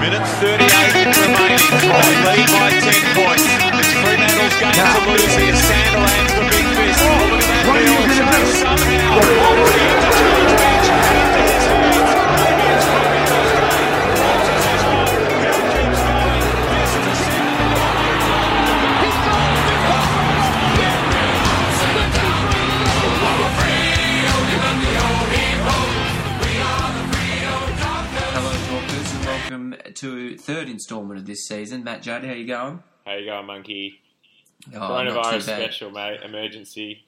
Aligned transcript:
Minute 0.00 0.24
38 0.40 0.64
remaining. 1.04 1.60
They 1.76 2.16
lead 2.24 2.48
by 2.48 2.72
10 2.72 3.12
points. 3.20 3.44
It's 3.44 3.92
Fremantle's 4.00 4.56
game 4.56 4.72
to 4.72 5.00
lose 5.12 5.34
here. 5.36 5.52
Sandilands 5.52 6.32
the 6.32 6.44
big 6.48 6.64
fist. 6.72 7.04
Oh, 7.04 7.28
look 7.28 7.44
at 7.44 7.48
that 7.52 7.68
Chase 8.16 8.64
somehow. 8.64 10.19
To 30.00 30.36
third 30.36 30.68
instalment 30.68 31.20
of 31.20 31.26
this 31.26 31.46
season. 31.46 31.84
Matt 31.84 32.02
Judd, 32.02 32.24
how 32.24 32.32
you 32.32 32.46
going? 32.46 32.82
How 33.04 33.14
you 33.14 33.26
going, 33.26 33.46
monkey? 33.46 34.00
Oh, 34.74 34.78
Coronavirus 34.78 35.42
special, 35.42 35.90
mate. 35.90 36.20
Emergency. 36.22 37.04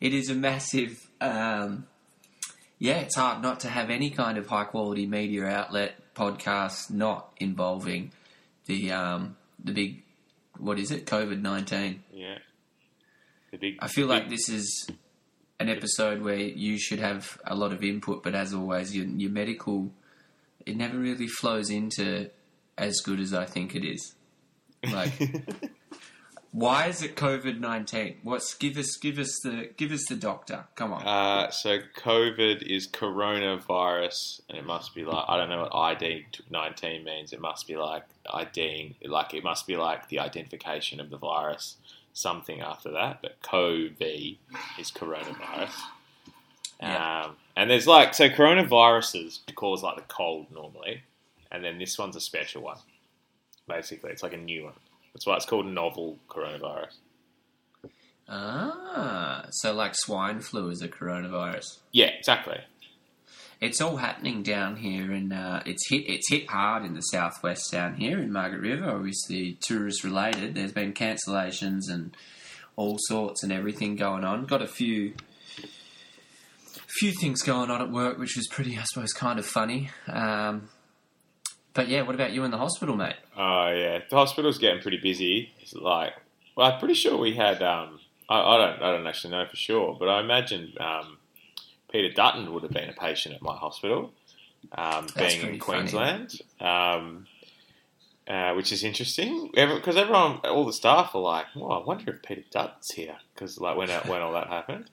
It 0.00 0.14
is 0.14 0.30
a 0.30 0.34
massive. 0.34 1.08
Um, 1.20 1.86
yeah, 2.78 2.98
it's 2.98 3.16
hard 3.16 3.42
not 3.42 3.60
to 3.60 3.68
have 3.68 3.90
any 3.90 4.10
kind 4.10 4.38
of 4.38 4.46
high 4.46 4.64
quality 4.64 5.06
media 5.06 5.46
outlet 5.46 6.14
podcast 6.14 6.90
not 6.90 7.32
involving 7.38 8.12
the 8.66 8.92
um, 8.92 9.36
the 9.62 9.72
big. 9.72 10.02
What 10.58 10.78
is 10.78 10.90
it? 10.90 11.06
COVID 11.06 11.40
nineteen. 11.40 12.02
Yeah. 12.12 12.38
The 13.50 13.58
big. 13.58 13.76
I 13.80 13.88
feel 13.88 14.06
like 14.06 14.28
this 14.28 14.48
is 14.48 14.88
an 15.60 15.68
episode 15.68 16.22
where 16.22 16.36
you 16.36 16.78
should 16.78 16.98
have 16.98 17.38
a 17.44 17.54
lot 17.54 17.72
of 17.72 17.82
input, 17.82 18.22
but 18.22 18.34
as 18.34 18.52
always, 18.52 18.94
your, 18.94 19.06
your 19.06 19.30
medical 19.30 19.92
it 20.66 20.76
never 20.76 20.98
really 20.98 21.28
flows 21.28 21.70
into 21.70 22.30
as 22.76 23.00
good 23.00 23.20
as 23.20 23.32
I 23.32 23.44
think 23.44 23.74
it 23.74 23.84
is. 23.84 24.14
Like, 24.92 25.12
why 26.52 26.86
is 26.86 27.02
it 27.02 27.16
COVID 27.16 27.58
nineteen? 27.58 28.18
What's 28.22 28.54
give 28.54 28.76
us 28.76 28.96
give 28.96 29.18
us 29.18 29.38
the 29.42 29.70
give 29.76 29.92
us 29.92 30.04
the 30.08 30.16
doctor? 30.16 30.64
Come 30.74 30.92
on. 30.92 31.06
Uh, 31.06 31.50
so 31.50 31.78
COVID 31.96 32.62
is 32.62 32.88
coronavirus, 32.88 34.40
and 34.48 34.58
it 34.58 34.66
must 34.66 34.94
be 34.94 35.04
like 35.04 35.24
I 35.28 35.36
don't 35.36 35.48
know 35.48 35.62
what 35.62 35.74
ID 35.74 36.26
nineteen 36.50 37.04
means. 37.04 37.32
It 37.32 37.40
must 37.40 37.66
be 37.66 37.76
like 37.76 38.04
IDing, 38.32 38.96
like 39.04 39.34
it 39.34 39.44
must 39.44 39.66
be 39.66 39.76
like 39.76 40.08
the 40.08 40.18
identification 40.18 41.00
of 41.00 41.10
the 41.10 41.18
virus, 41.18 41.76
something 42.12 42.60
after 42.60 42.90
that. 42.92 43.20
But 43.22 43.40
COVID 43.42 44.36
is 44.78 44.90
coronavirus. 44.90 45.72
Yeah. 46.80 47.30
And 47.56 47.70
there's 47.70 47.86
like 47.86 48.14
so 48.14 48.28
coronaviruses 48.28 49.40
cause 49.54 49.82
like 49.82 49.96
the 49.96 50.02
cold 50.02 50.46
normally, 50.50 51.02
and 51.52 51.64
then 51.64 51.78
this 51.78 51.96
one's 51.98 52.16
a 52.16 52.20
special 52.20 52.62
one. 52.62 52.78
Basically, 53.68 54.10
it's 54.10 54.22
like 54.22 54.32
a 54.32 54.38
new 54.38 54.64
one. 54.64 54.74
That's 55.12 55.26
why 55.26 55.36
it's 55.36 55.46
called 55.46 55.66
novel 55.66 56.18
coronavirus. 56.28 56.96
ah, 58.28 59.46
so 59.50 59.72
like 59.72 59.94
swine 59.94 60.40
flu 60.40 60.68
is 60.70 60.82
a 60.82 60.88
coronavirus. 60.88 61.78
Yeah, 61.92 62.10
exactly. 62.18 62.58
It's 63.60 63.80
all 63.80 63.96
happening 63.96 64.42
down 64.42 64.76
here, 64.76 65.12
and 65.12 65.32
uh, 65.32 65.62
it's 65.64 65.88
hit. 65.88 66.08
It's 66.08 66.28
hit 66.28 66.50
hard 66.50 66.84
in 66.84 66.94
the 66.94 67.00
southwest 67.00 67.70
down 67.70 67.94
here 67.94 68.18
in 68.18 68.32
Margaret 68.32 68.60
River. 68.60 68.90
Obviously, 68.90 69.56
tourist 69.60 70.02
related. 70.02 70.54
There's 70.54 70.72
been 70.72 70.92
cancellations 70.92 71.88
and 71.88 72.16
all 72.76 72.96
sorts 72.98 73.42
and 73.42 73.52
everything 73.52 73.96
going 73.96 74.24
on. 74.24 74.46
Got 74.46 74.62
a 74.62 74.66
few, 74.66 75.14
few 76.98 77.12
things 77.12 77.42
going 77.42 77.70
on 77.70 77.82
at 77.82 77.90
work, 77.90 78.18
which 78.18 78.36
was 78.36 78.46
pretty, 78.48 78.78
I 78.78 78.82
suppose, 78.84 79.12
kind 79.12 79.38
of 79.38 79.46
funny. 79.46 79.90
Um, 80.06 80.68
but 81.74 81.88
yeah, 81.88 82.02
what 82.02 82.14
about 82.14 82.32
you 82.32 82.44
in 82.44 82.50
the 82.50 82.58
hospital, 82.58 82.96
mate? 82.96 83.16
Oh 83.36 83.68
yeah, 83.68 83.98
the 84.08 84.16
hospital's 84.16 84.58
getting 84.58 84.80
pretty 84.80 84.98
busy. 85.02 85.52
It's 85.60 85.74
like, 85.74 86.12
well, 86.56 86.70
I'm 86.70 86.78
pretty 86.78 86.94
sure 86.94 87.18
we 87.18 87.34
had. 87.34 87.62
Um, 87.62 87.98
I, 88.28 88.40
I 88.40 88.58
don't, 88.58 88.82
I 88.82 88.92
don't 88.92 89.06
actually 89.06 89.32
know 89.32 89.44
for 89.46 89.56
sure, 89.56 89.96
but 89.98 90.08
I 90.08 90.20
imagine 90.20 90.72
um, 90.78 91.18
Peter 91.90 92.12
Dutton 92.14 92.52
would 92.54 92.62
have 92.62 92.72
been 92.72 92.88
a 92.88 92.94
patient 92.94 93.34
at 93.34 93.42
my 93.42 93.56
hospital, 93.56 94.12
um, 94.72 95.08
being 95.16 95.40
in. 95.42 95.58
Queensland, 95.58 96.40
um, 96.60 97.26
uh, 98.28 98.52
which 98.54 98.72
is 98.72 98.84
interesting. 98.84 99.50
Because 99.52 99.96
everyone, 99.96 100.38
all 100.44 100.64
the 100.64 100.72
staff 100.72 101.14
are 101.14 101.20
like, 101.20 101.46
"Well, 101.56 101.72
I 101.72 101.84
wonder 101.84 102.12
if 102.12 102.22
Peter 102.22 102.44
Dutton's 102.52 102.92
here," 102.94 103.16
because 103.34 103.58
like 103.58 103.76
when 103.76 103.88
when 103.88 104.22
all 104.22 104.32
that 104.34 104.46
happened. 104.46 104.90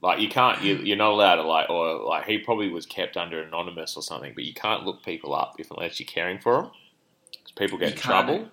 Like 0.00 0.20
you 0.20 0.28
can't, 0.28 0.62
you, 0.62 0.76
you're 0.76 0.96
not 0.96 1.10
allowed 1.10 1.36
to 1.36 1.42
like, 1.42 1.68
or 1.70 2.04
like 2.04 2.24
he 2.26 2.38
probably 2.38 2.68
was 2.68 2.86
kept 2.86 3.16
under 3.16 3.42
anonymous 3.42 3.96
or 3.96 4.02
something, 4.02 4.32
but 4.34 4.44
you 4.44 4.54
can't 4.54 4.84
look 4.84 5.02
people 5.04 5.34
up 5.34 5.56
if 5.58 5.70
unless 5.70 5.98
you're 5.98 6.06
caring 6.06 6.38
for 6.38 6.62
them. 6.62 6.70
because 7.32 7.52
People 7.56 7.78
get 7.78 7.88
You 7.88 7.94
in 7.94 8.00
can't. 8.00 8.26
trouble. 8.26 8.48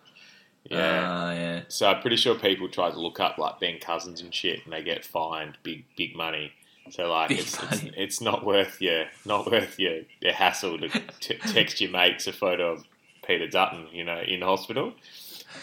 Yeah. 0.63 1.05
Ah, 1.07 1.31
yeah. 1.33 1.61
So 1.67 1.87
I'm 1.87 2.01
pretty 2.01 2.15
sure 2.15 2.33
people 2.33 2.67
try 2.67 2.89
to 2.89 2.99
look 2.99 3.19
up 3.19 3.37
like 3.37 3.59
Ben 3.59 3.77
Cousins 3.79 4.21
and 4.21 4.33
shit, 4.33 4.61
and 4.63 4.73
they 4.73 4.81
get 4.81 5.05
fined 5.05 5.59
big, 5.61 5.85
big 5.95 6.15
money. 6.15 6.51
So 6.89 7.11
like, 7.11 7.29
Big 7.29 7.39
it's, 7.39 7.61
it's 7.63 7.83
it's 7.95 8.21
not 8.21 8.43
worth 8.45 8.81
your 8.81 9.05
not 9.25 9.49
worth 9.51 9.77
your, 9.79 10.01
your 10.21 10.33
hassle 10.33 10.79
to 10.79 10.89
t- 11.19 11.37
text 11.37 11.79
your 11.81 11.91
mates 11.91 12.25
a 12.25 12.33
photo 12.33 12.71
of 12.73 12.83
Peter 13.27 13.47
Dutton, 13.47 13.87
you 13.91 14.03
know, 14.03 14.19
in 14.19 14.41
hospital. 14.41 14.93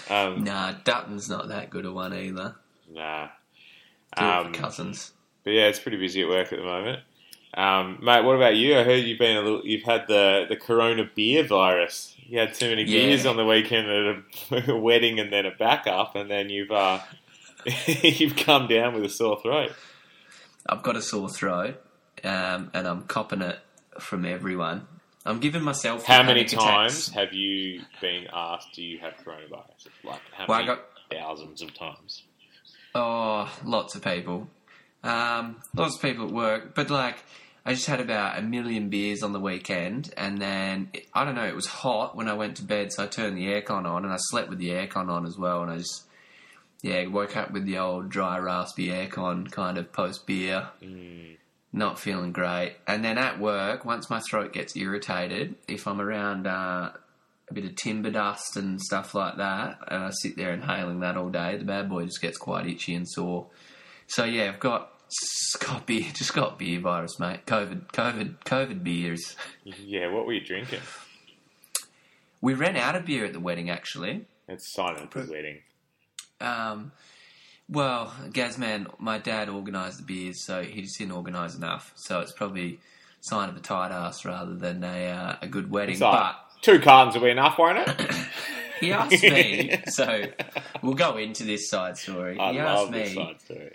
Um, 0.08 0.44
Nah, 0.44 0.72
Dutton's 0.84 1.28
not 1.28 1.48
that 1.48 1.70
good 1.70 1.84
a 1.86 1.92
one 1.92 2.14
either. 2.14 2.54
Nah. 2.88 3.28
Um, 4.16 4.52
cousins. 4.52 5.12
But 5.44 5.50
yeah, 5.52 5.66
it's 5.66 5.80
pretty 5.80 5.96
busy 5.98 6.22
at 6.22 6.28
work 6.28 6.52
at 6.52 6.58
the 6.58 6.64
moment. 6.64 7.00
Um, 7.54 7.98
mate, 8.02 8.24
what 8.24 8.36
about 8.36 8.56
you? 8.56 8.78
I 8.78 8.82
heard 8.84 9.04
you've 9.04 9.18
been 9.18 9.36
a 9.36 9.42
little. 9.42 9.66
You've 9.66 9.82
had 9.82 10.06
the 10.08 10.46
the 10.48 10.56
Corona 10.56 11.04
beer 11.14 11.44
virus. 11.44 12.14
You 12.26 12.38
had 12.38 12.54
too 12.54 12.68
many 12.70 12.82
Yeah. 12.84 13.00
beers 13.06 13.26
on 13.26 13.36
the 13.36 13.44
weekend 13.44 13.88
at 13.88 14.60
a, 14.68 14.72
a 14.72 14.76
wedding 14.76 15.18
and 15.20 15.32
then 15.32 15.44
a 15.46 15.50
backup, 15.50 16.16
and 16.16 16.30
then 16.30 16.48
you've 16.48 16.70
uh, 16.70 17.00
you've 18.02 18.36
come 18.36 18.68
down 18.68 18.94
with 18.94 19.04
a 19.04 19.08
sore 19.10 19.38
throat. 19.42 19.72
I've 20.66 20.82
got 20.82 20.96
a 20.96 21.02
sore 21.02 21.28
throat, 21.28 21.82
um, 22.24 22.70
and 22.72 22.86
I'm 22.86 23.02
copping 23.02 23.42
it 23.42 23.58
from 23.98 24.24
everyone. 24.24 24.86
I'm 25.26 25.38
giving 25.40 25.62
myself. 25.62 26.04
How 26.06 26.22
many 26.22 26.44
panic 26.44 26.52
attacks. 26.54 26.64
times 26.64 27.08
have 27.10 27.32
you 27.34 27.82
been 28.00 28.28
asked, 28.32 28.68
"Do 28.74 28.82
you 28.82 28.98
have 29.00 29.14
coronavirus?" 29.24 29.88
Like 30.04 30.20
how 30.32 30.46
Well, 30.48 30.58
many 30.64 30.66
got 30.68 30.84
thousands 31.10 31.60
of 31.62 31.74
times? 31.74 32.22
oh, 32.94 33.52
lots 33.64 33.94
of 33.94 34.02
people, 34.02 34.48
um, 35.02 35.56
lots 35.74 35.96
of 35.96 36.02
people 36.02 36.26
at 36.26 36.32
work. 36.32 36.74
But 36.74 36.90
like, 36.90 37.16
I 37.64 37.74
just 37.74 37.86
had 37.86 38.00
about 38.00 38.38
a 38.38 38.42
million 38.42 38.88
beers 38.88 39.22
on 39.22 39.32
the 39.32 39.40
weekend, 39.40 40.12
and 40.16 40.40
then 40.40 40.90
I 41.14 41.24
don't 41.24 41.34
know. 41.34 41.46
It 41.46 41.54
was 41.54 41.66
hot 41.66 42.16
when 42.16 42.28
I 42.28 42.34
went 42.34 42.56
to 42.56 42.64
bed, 42.64 42.92
so 42.92 43.04
I 43.04 43.06
turned 43.06 43.36
the 43.36 43.46
aircon 43.46 43.84
on, 43.86 44.04
and 44.04 44.12
I 44.12 44.18
slept 44.18 44.48
with 44.48 44.58
the 44.58 44.70
aircon 44.70 45.08
on 45.08 45.26
as 45.26 45.36
well, 45.38 45.62
and 45.62 45.70
I 45.70 45.78
just. 45.78 46.04
Yeah, 46.84 47.06
woke 47.06 47.36
up 47.36 47.52
with 47.52 47.64
the 47.64 47.78
old 47.78 48.10
dry, 48.10 48.38
raspy 48.40 48.88
aircon 48.88 49.48
kind 49.52 49.78
of 49.78 49.92
post 49.92 50.26
beer. 50.26 50.66
Mm. 50.82 51.36
not 51.72 51.98
feeling 51.98 52.32
great. 52.32 52.74
And 52.86 53.04
then 53.04 53.18
at 53.18 53.38
work, 53.38 53.84
once 53.84 54.10
my 54.10 54.20
throat 54.28 54.52
gets 54.52 54.76
irritated, 54.76 55.54
if 55.68 55.86
I'm 55.86 56.00
around 56.00 56.46
uh, 56.46 56.90
a 57.48 57.54
bit 57.54 57.64
of 57.64 57.76
timber 57.76 58.10
dust 58.10 58.56
and 58.56 58.80
stuff 58.80 59.14
like 59.14 59.36
that, 59.36 59.78
and 59.88 60.04
I 60.04 60.10
sit 60.10 60.36
there 60.36 60.52
inhaling 60.52 61.00
that 61.00 61.16
all 61.16 61.30
day, 61.30 61.56
the 61.56 61.64
bad 61.64 61.88
boy 61.88 62.04
just 62.04 62.20
gets 62.20 62.36
quite 62.36 62.66
itchy 62.66 62.94
and 62.94 63.08
sore. 63.08 63.46
So 64.06 64.24
yeah, 64.24 64.48
I've 64.48 64.60
got 64.60 64.91
s- 65.12 65.56
got 65.56 65.86
beer, 65.86 66.06
just 66.14 66.34
got 66.34 66.58
beer 66.58 66.80
virus, 66.80 67.18
mate. 67.20 67.46
COVID, 67.46 67.88
COVID, 67.92 68.36
COVID 68.44 68.82
beers. 68.82 69.36
Yeah, 69.64 70.08
what 70.12 70.26
were 70.26 70.32
you 70.32 70.40
drinking? 70.44 70.80
We 72.40 72.54
ran 72.54 72.76
out 72.76 72.96
of 72.96 73.06
beer 73.06 73.24
at 73.24 73.32
the 73.32 73.40
wedding, 73.40 73.70
actually. 73.70 74.24
It's 74.48 74.72
silent 74.74 75.14
at 75.16 75.26
the 75.26 75.30
wedding. 75.32 75.58
Um, 76.40 76.92
well, 77.68 78.12
Gazman, 78.30 78.88
my 78.98 79.18
dad 79.18 79.48
organised 79.48 79.98
the 79.98 80.02
beers, 80.04 80.44
so 80.44 80.62
he 80.62 80.82
just 80.82 80.98
didn't 80.98 81.12
organise 81.12 81.54
enough. 81.56 81.92
So 81.94 82.20
it's 82.20 82.32
probably 82.32 82.80
sign 83.20 83.48
of 83.48 83.56
a 83.56 83.60
tight 83.60 83.92
ass 83.92 84.24
rather 84.24 84.54
than 84.54 84.82
a 84.82 85.06
uh, 85.10 85.36
a 85.42 85.46
good 85.46 85.70
wedding. 85.70 85.98
Like, 86.00 86.12
But 86.34 86.36
two 86.62 86.80
cartons 86.80 87.14
will 87.14 87.22
be 87.22 87.30
enough, 87.30 87.56
won't 87.58 87.78
it? 87.78 88.10
he 88.80 88.92
asked 88.92 89.22
me, 89.22 89.80
so 89.86 90.24
we'll 90.82 90.94
go 90.94 91.16
into 91.18 91.44
this 91.44 91.70
side 91.70 91.96
story. 91.96 92.38
I 92.40 92.52
he 92.52 92.58
love 92.58 92.88
asked 92.88 92.92
this 92.92 93.08
me, 93.10 93.14
side 93.14 93.40
story. 93.40 93.72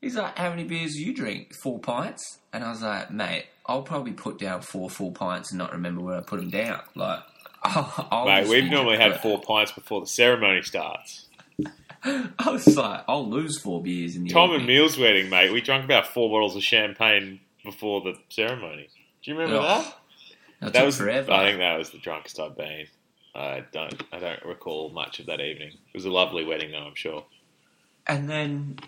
He's 0.00 0.16
like, 0.16 0.36
"How 0.38 0.50
many 0.50 0.64
beers 0.64 0.94
do 0.94 1.02
you 1.02 1.14
drink? 1.14 1.54
Four 1.54 1.78
pints?" 1.78 2.38
And 2.52 2.64
I 2.64 2.70
was 2.70 2.82
like, 2.82 3.10
"Mate, 3.10 3.46
I'll 3.66 3.82
probably 3.82 4.12
put 4.12 4.38
down 4.38 4.62
four 4.62 4.90
full 4.90 5.12
pints 5.12 5.50
and 5.50 5.58
not 5.58 5.72
remember 5.72 6.00
where 6.02 6.16
I 6.18 6.20
put 6.20 6.40
them 6.40 6.50
down." 6.50 6.80
Like, 6.94 7.20
I'll, 7.62 8.08
I'll 8.10 8.24
Mate, 8.26 8.48
we've 8.48 8.70
normally 8.70 8.96
had 8.98 9.20
four 9.20 9.40
pints 9.40 9.72
before 9.72 10.00
the 10.00 10.06
ceremony 10.06 10.62
starts. 10.62 11.26
I 12.04 12.50
was 12.50 12.76
like, 12.76 13.04
"I'll 13.08 13.28
lose 13.28 13.60
four 13.60 13.82
beers 13.82 14.16
in 14.16 14.24
the 14.24 14.30
Tom 14.30 14.50
and 14.52 14.62
evening." 14.62 14.76
Meal's 14.76 14.96
wedding, 14.98 15.28
mate. 15.28 15.52
We 15.52 15.60
drank 15.60 15.84
about 15.84 16.06
four 16.06 16.30
bottles 16.30 16.56
of 16.56 16.62
champagne 16.62 17.40
before 17.64 18.00
the 18.00 18.14
ceremony. 18.30 18.88
Do 19.22 19.30
you 19.30 19.36
remember 19.38 19.58
Oh, 19.58 19.62
that? 19.62 19.96
That, 20.60 20.72
That 20.74 20.86
was 20.86 20.96
forever. 20.98 21.30
I 21.32 21.44
think 21.46 21.58
that 21.58 21.76
was 21.76 21.90
the 21.90 21.98
drunkest 21.98 22.40
I've 22.40 22.56
been. 22.56 22.86
I 23.34 23.64
don't. 23.72 24.02
I 24.12 24.18
don't 24.18 24.42
recall 24.44 24.88
much 24.90 25.20
of 25.20 25.26
that 25.26 25.40
evening. 25.40 25.68
It 25.72 25.94
was 25.94 26.04
a 26.06 26.10
lovely 26.10 26.44
wedding, 26.44 26.72
though. 26.72 26.78
I'm 26.78 26.94
sure. 26.94 27.24
And 28.06 28.28
then, 28.28 28.78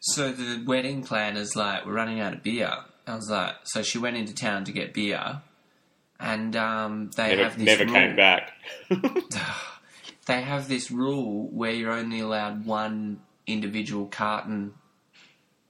so 0.00 0.32
the 0.32 0.62
wedding 0.66 1.02
planner's 1.02 1.56
like, 1.56 1.84
we're 1.86 1.92
running 1.94 2.20
out 2.20 2.32
of 2.32 2.42
beer. 2.42 2.70
I 3.06 3.14
was 3.14 3.28
like, 3.30 3.54
so 3.64 3.82
she 3.82 3.98
went 3.98 4.16
into 4.16 4.34
town 4.34 4.64
to 4.64 4.72
get 4.72 4.92
beer. 4.94 5.42
and 6.18 6.54
um, 6.56 7.10
they 7.16 7.28
Never, 7.36 7.42
have 7.44 7.58
this 7.58 7.66
never 7.66 7.84
rule. 7.84 7.94
came 7.94 8.16
back. 8.16 8.52
They 10.26 10.42
have 10.42 10.66
this 10.66 10.90
rule 10.90 11.46
where 11.52 11.70
you're 11.70 11.92
only 11.92 12.18
allowed 12.18 12.66
one 12.66 13.20
individual 13.46 14.06
carton, 14.06 14.74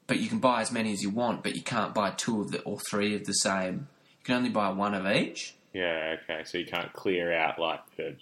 but 0.06 0.18
you 0.18 0.30
can 0.30 0.38
buy 0.38 0.62
as 0.62 0.72
many 0.72 0.94
as 0.94 1.02
you 1.02 1.10
want, 1.10 1.42
but 1.42 1.54
you 1.56 1.62
can't 1.62 1.92
buy 1.94 2.12
two 2.12 2.40
of 2.40 2.50
the 2.52 2.62
or 2.62 2.78
three 2.80 3.14
of 3.14 3.26
the 3.26 3.34
same. 3.34 3.88
You 4.20 4.24
can 4.24 4.36
only 4.36 4.48
buy 4.48 4.70
one 4.70 4.94
of 4.94 5.06
each. 5.06 5.54
yeah, 5.74 6.16
okay. 6.24 6.42
So 6.44 6.56
you 6.56 6.64
can't 6.64 6.90
clear 6.94 7.34
out 7.34 7.58
like 7.58 7.80
the 7.98 8.16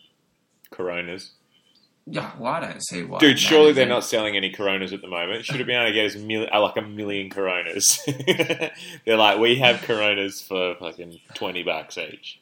Coronas. 0.72 1.30
Yeah, 2.06 2.32
well, 2.38 2.52
I 2.52 2.60
don't 2.60 2.84
see 2.84 3.02
why. 3.02 3.18
Dude, 3.18 3.38
surely 3.38 3.72
they're 3.72 3.86
not 3.86 4.04
selling 4.04 4.36
any 4.36 4.50
Coronas 4.50 4.92
at 4.92 5.00
the 5.00 5.08
moment. 5.08 5.44
Should 5.46 5.56
have 5.56 5.66
been 5.66 5.76
able 5.76 5.88
to 5.88 5.94
get 5.94 6.06
us 6.06 6.16
mil- 6.16 6.48
uh, 6.52 6.60
like 6.60 6.76
a 6.76 6.82
million 6.82 7.30
Coronas. 7.30 7.98
they're 9.06 9.16
like, 9.16 9.38
we 9.38 9.56
have 9.56 9.80
Coronas 9.82 10.42
for 10.46 10.74
fucking 10.78 11.18
twenty 11.34 11.62
bucks 11.62 11.96
each. 11.96 12.40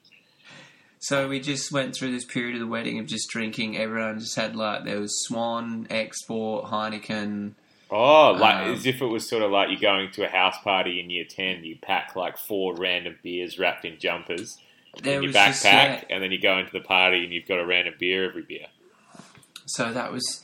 So 0.98 1.28
we 1.28 1.40
just 1.40 1.70
went 1.72 1.94
through 1.94 2.12
this 2.12 2.24
period 2.24 2.54
of 2.54 2.60
the 2.60 2.66
wedding 2.66 2.98
of 2.98 3.06
just 3.06 3.28
drinking. 3.30 3.76
Everyone 3.76 4.18
just 4.18 4.34
had 4.34 4.56
like 4.56 4.84
there 4.84 5.00
was 5.00 5.24
Swan, 5.26 5.86
Export, 5.90 6.66
Heineken. 6.66 7.52
Oh, 7.88 8.32
like 8.32 8.66
Um, 8.66 8.72
as 8.74 8.84
if 8.86 9.00
it 9.00 9.06
was 9.06 9.28
sort 9.28 9.42
of 9.42 9.52
like 9.52 9.68
you're 9.70 9.78
going 9.80 10.10
to 10.12 10.24
a 10.24 10.28
house 10.28 10.56
party 10.64 10.98
in 10.98 11.08
year 11.08 11.24
ten. 11.28 11.62
You 11.62 11.76
pack 11.80 12.16
like 12.16 12.36
four 12.36 12.74
random 12.74 13.16
beers 13.22 13.60
wrapped 13.60 13.84
in 13.84 13.98
jumpers 14.00 14.58
in 15.04 15.22
your 15.22 15.32
backpack, 15.32 15.46
just, 15.46 15.64
yeah, 15.64 16.02
and 16.10 16.22
then 16.22 16.32
you 16.32 16.40
go 16.40 16.58
into 16.58 16.72
the 16.72 16.80
party 16.80 17.22
and 17.22 17.32
you've 17.32 17.46
got 17.46 17.60
a 17.60 17.66
random 17.66 17.94
beer 17.98 18.28
every 18.28 18.42
beer. 18.42 18.66
So 19.66 19.92
that 19.92 20.12
was 20.12 20.42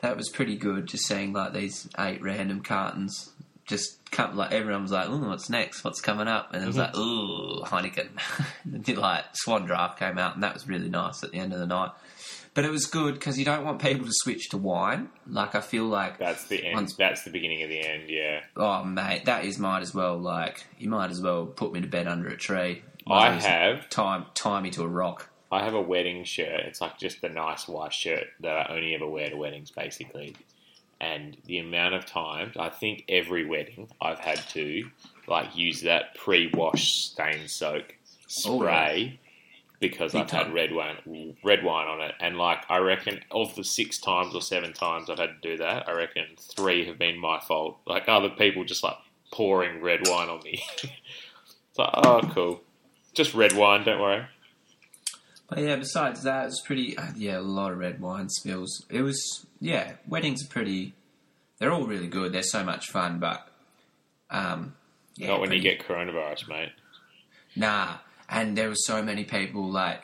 that 0.00 0.16
was 0.16 0.28
pretty 0.28 0.56
good. 0.56 0.86
Just 0.86 1.06
seeing 1.06 1.32
like 1.32 1.52
these 1.52 1.88
eight 1.98 2.22
random 2.22 2.62
cartons. 2.62 3.30
Just 3.66 4.10
come 4.10 4.36
like 4.36 4.52
everyone 4.52 4.82
was 4.82 4.92
like, 4.92 5.08
"Ooh, 5.08 5.28
what's 5.28 5.48
next? 5.48 5.84
What's 5.84 6.00
coming 6.00 6.28
up?" 6.28 6.52
And 6.52 6.62
it 6.62 6.66
was 6.66 6.76
mm-hmm. 6.76 6.96
like, 6.96 6.96
"Ooh, 6.96 7.62
Heineken." 7.64 8.08
then, 8.64 8.96
like 8.96 9.24
Swan 9.32 9.64
Draft 9.64 9.98
came 9.98 10.18
out, 10.18 10.34
and 10.34 10.42
that 10.42 10.54
was 10.54 10.68
really 10.68 10.90
nice 10.90 11.22
at 11.22 11.32
the 11.32 11.38
end 11.38 11.52
of 11.52 11.58
the 11.58 11.66
night. 11.66 11.90
But 12.54 12.64
it 12.64 12.70
was 12.70 12.86
good 12.86 13.14
because 13.14 13.36
you 13.36 13.44
don't 13.44 13.64
want 13.64 13.82
people 13.82 14.06
to 14.06 14.12
switch 14.12 14.50
to 14.50 14.58
wine. 14.58 15.08
Like 15.26 15.54
I 15.56 15.60
feel 15.60 15.86
like, 15.86 16.18
That's 16.18 16.46
the 16.46 16.64
end. 16.64 16.74
Once- 16.74 16.94
That's 16.96 17.24
the 17.24 17.30
beginning 17.30 17.62
of 17.62 17.68
the 17.68 17.80
end. 17.80 18.04
Yeah. 18.08 18.40
oh 18.56 18.84
mate, 18.84 19.24
that 19.24 19.44
is 19.44 19.58
might 19.58 19.82
as 19.82 19.92
well 19.92 20.16
like 20.16 20.64
you 20.78 20.88
might 20.88 21.10
as 21.10 21.20
well 21.20 21.46
put 21.46 21.72
me 21.72 21.80
to 21.80 21.88
bed 21.88 22.06
under 22.06 22.28
a 22.28 22.36
tree. 22.36 22.82
I 23.10 23.32
have 23.32 23.90
time 23.90 24.26
tie 24.34 24.60
me 24.60 24.70
to 24.70 24.82
a 24.82 24.88
rock. 24.88 25.28
I 25.54 25.62
have 25.64 25.74
a 25.74 25.80
wedding 25.80 26.24
shirt. 26.24 26.60
It's 26.66 26.80
like 26.80 26.98
just 26.98 27.20
the 27.20 27.28
nice 27.28 27.68
white 27.68 27.92
shirt 27.92 28.26
that 28.40 28.70
I 28.70 28.74
only 28.74 28.94
ever 28.94 29.06
wear 29.06 29.30
to 29.30 29.36
weddings, 29.36 29.70
basically. 29.70 30.34
And 31.00 31.36
the 31.46 31.58
amount 31.58 31.94
of 31.94 32.06
times, 32.06 32.56
I 32.56 32.70
think 32.70 33.04
every 33.08 33.44
wedding 33.44 33.88
I've 34.00 34.18
had 34.18 34.38
to 34.50 34.90
like 35.28 35.56
use 35.56 35.82
that 35.82 36.14
pre-wash 36.16 36.92
stain 36.94 37.48
soak 37.48 37.96
Oh, 38.46 38.58
spray 38.58 39.20
because 39.80 40.12
Big 40.12 40.22
I've 40.22 40.26
time. 40.28 40.46
had 40.46 40.54
red 40.54 40.74
wine, 40.74 41.36
red 41.44 41.62
wine 41.62 41.86
on 41.88 42.00
it. 42.00 42.14
And 42.20 42.36
like 42.38 42.64
I 42.68 42.78
reckon, 42.78 43.20
of 43.30 43.54
the 43.54 43.64
six 43.64 43.98
times 43.98 44.34
or 44.34 44.42
seven 44.42 44.72
times 44.72 45.10
I've 45.10 45.18
had 45.18 45.40
to 45.42 45.48
do 45.50 45.56
that, 45.58 45.88
I 45.88 45.92
reckon 45.92 46.24
three 46.38 46.86
have 46.86 46.98
been 46.98 47.18
my 47.18 47.38
fault. 47.40 47.78
Like 47.86 48.08
other 48.08 48.30
people 48.30 48.64
just 48.64 48.82
like 48.82 48.96
pouring 49.32 49.80
red 49.82 50.08
wine 50.08 50.28
on 50.28 50.42
me. 50.42 50.64
it's 50.82 51.78
like, 51.78 51.90
oh, 51.94 52.22
cool, 52.32 52.62
just 53.12 53.34
red 53.34 53.52
wine. 53.52 53.84
Don't 53.84 54.00
worry. 54.00 54.24
But 55.48 55.58
yeah, 55.58 55.76
besides 55.76 56.22
that, 56.22 56.42
it 56.42 56.46
was 56.46 56.62
pretty. 56.64 56.96
Uh, 56.96 57.08
yeah, 57.16 57.38
a 57.38 57.40
lot 57.40 57.72
of 57.72 57.78
red 57.78 58.00
wine 58.00 58.28
spills. 58.28 58.84
It 58.90 59.02
was 59.02 59.46
yeah. 59.60 59.92
Weddings 60.08 60.44
are 60.44 60.48
pretty. 60.48 60.94
They're 61.58 61.72
all 61.72 61.86
really 61.86 62.08
good. 62.08 62.32
They're 62.32 62.42
so 62.42 62.64
much 62.64 62.88
fun, 62.90 63.18
but 63.20 63.46
um, 64.30 64.74
yeah, 65.16 65.28
Not 65.28 65.40
when 65.40 65.52
you 65.52 65.60
get 65.60 65.86
coronavirus, 65.86 66.48
mate. 66.48 66.72
nah. 67.56 67.98
And 68.28 68.56
there 68.56 68.68
were 68.68 68.74
so 68.74 69.02
many 69.02 69.24
people. 69.24 69.70
Like 69.70 70.02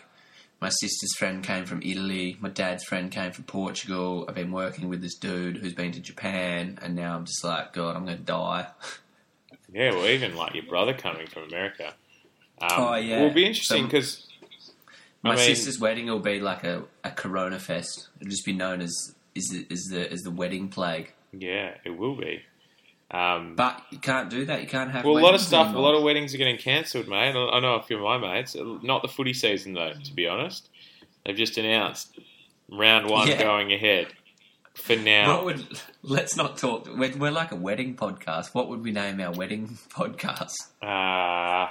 my 0.60 0.68
sister's 0.68 1.14
friend 1.18 1.42
came 1.42 1.64
from 1.64 1.80
Italy. 1.82 2.36
My 2.38 2.50
dad's 2.50 2.84
friend 2.84 3.10
came 3.10 3.32
from 3.32 3.44
Portugal. 3.44 4.26
I've 4.28 4.34
been 4.34 4.52
working 4.52 4.88
with 4.90 5.00
this 5.00 5.16
dude 5.16 5.56
who's 5.56 5.72
been 5.74 5.92
to 5.92 6.00
Japan, 6.00 6.78
and 6.82 6.94
now 6.94 7.16
I'm 7.16 7.24
just 7.24 7.42
like, 7.42 7.72
God, 7.72 7.96
I'm 7.96 8.04
gonna 8.04 8.18
die. 8.18 8.66
Yeah, 9.72 9.92
well, 9.92 10.06
even 10.06 10.36
like 10.36 10.54
your 10.54 10.64
brother 10.64 10.92
coming 10.94 11.26
from 11.28 11.44
America. 11.44 11.94
Um, 12.60 12.68
Oh, 12.72 12.94
yeah. 12.96 13.22
Will 13.22 13.32
be 13.32 13.46
interesting 13.46 13.84
So- 13.84 13.86
because 13.86 14.26
My 15.22 15.32
I 15.32 15.36
mean- 15.36 15.44
sister's 15.44 15.78
wedding 15.78 16.06
will 16.06 16.18
be 16.20 16.40
like 16.40 16.64
a, 16.64 16.84
a 17.04 17.10
Corona 17.10 17.58
fest. 17.58 18.08
It'll 18.20 18.30
just 18.30 18.44
be 18.44 18.52
known 18.54 18.80
as 18.80 19.14
is 19.34 19.48
the, 19.48 19.66
is 19.70 19.84
the 19.90 20.10
is 20.12 20.22
the 20.22 20.30
wedding 20.30 20.68
plague. 20.68 21.12
yeah, 21.32 21.74
it 21.84 21.90
will 21.90 22.16
be. 22.16 22.42
Um, 23.12 23.54
But 23.56 23.82
you 23.90 23.98
can't 23.98 24.30
do 24.30 24.44
that. 24.46 24.60
You 24.62 24.68
can't 24.68 24.90
have. 24.92 25.04
well, 25.04 25.18
a 25.18 25.20
lot 25.20 25.34
of 25.34 25.40
stuff, 25.40 25.74
a 25.74 25.78
lot 25.78 25.94
of 25.96 26.02
weddings 26.04 26.32
are 26.34 26.38
getting 26.38 26.58
cancelled, 26.58 27.08
mate. 27.08 27.34
I 27.34 27.56
I 27.56 27.60
know 27.60 27.74
a 27.74 27.82
few 27.82 27.96
of 27.96 28.02
my 28.02 28.18
mates. 28.18 28.56
Not 28.82 29.02
the 29.02 29.08
footy 29.08 29.34
season 29.34 29.74
though, 29.74 29.92
to 30.04 30.12
be 30.14 30.26
honest. 30.28 30.68
They've 31.26 31.36
just 31.36 31.58
announced 31.58 32.18
round 32.70 33.10
one 33.10 33.28
Yeah. 33.28 33.42
going 33.42 33.72
ahead 33.72 34.06
for 34.74 34.94
now. 34.96 35.36
What 35.36 35.44
would? 35.44 35.66
Let's 36.02 36.36
not 36.36 36.56
talk. 36.56 36.86
We're, 36.96 37.16
we're 37.16 37.30
like 37.32 37.50
a 37.52 37.56
wedding 37.56 37.94
podcast. 37.96 38.54
What 38.54 38.68
would 38.68 38.82
we 38.82 38.92
name 38.92 39.20
our 39.20 39.32
wedding 39.32 39.76
podcast? 39.90 40.54
Uh, 40.80 41.68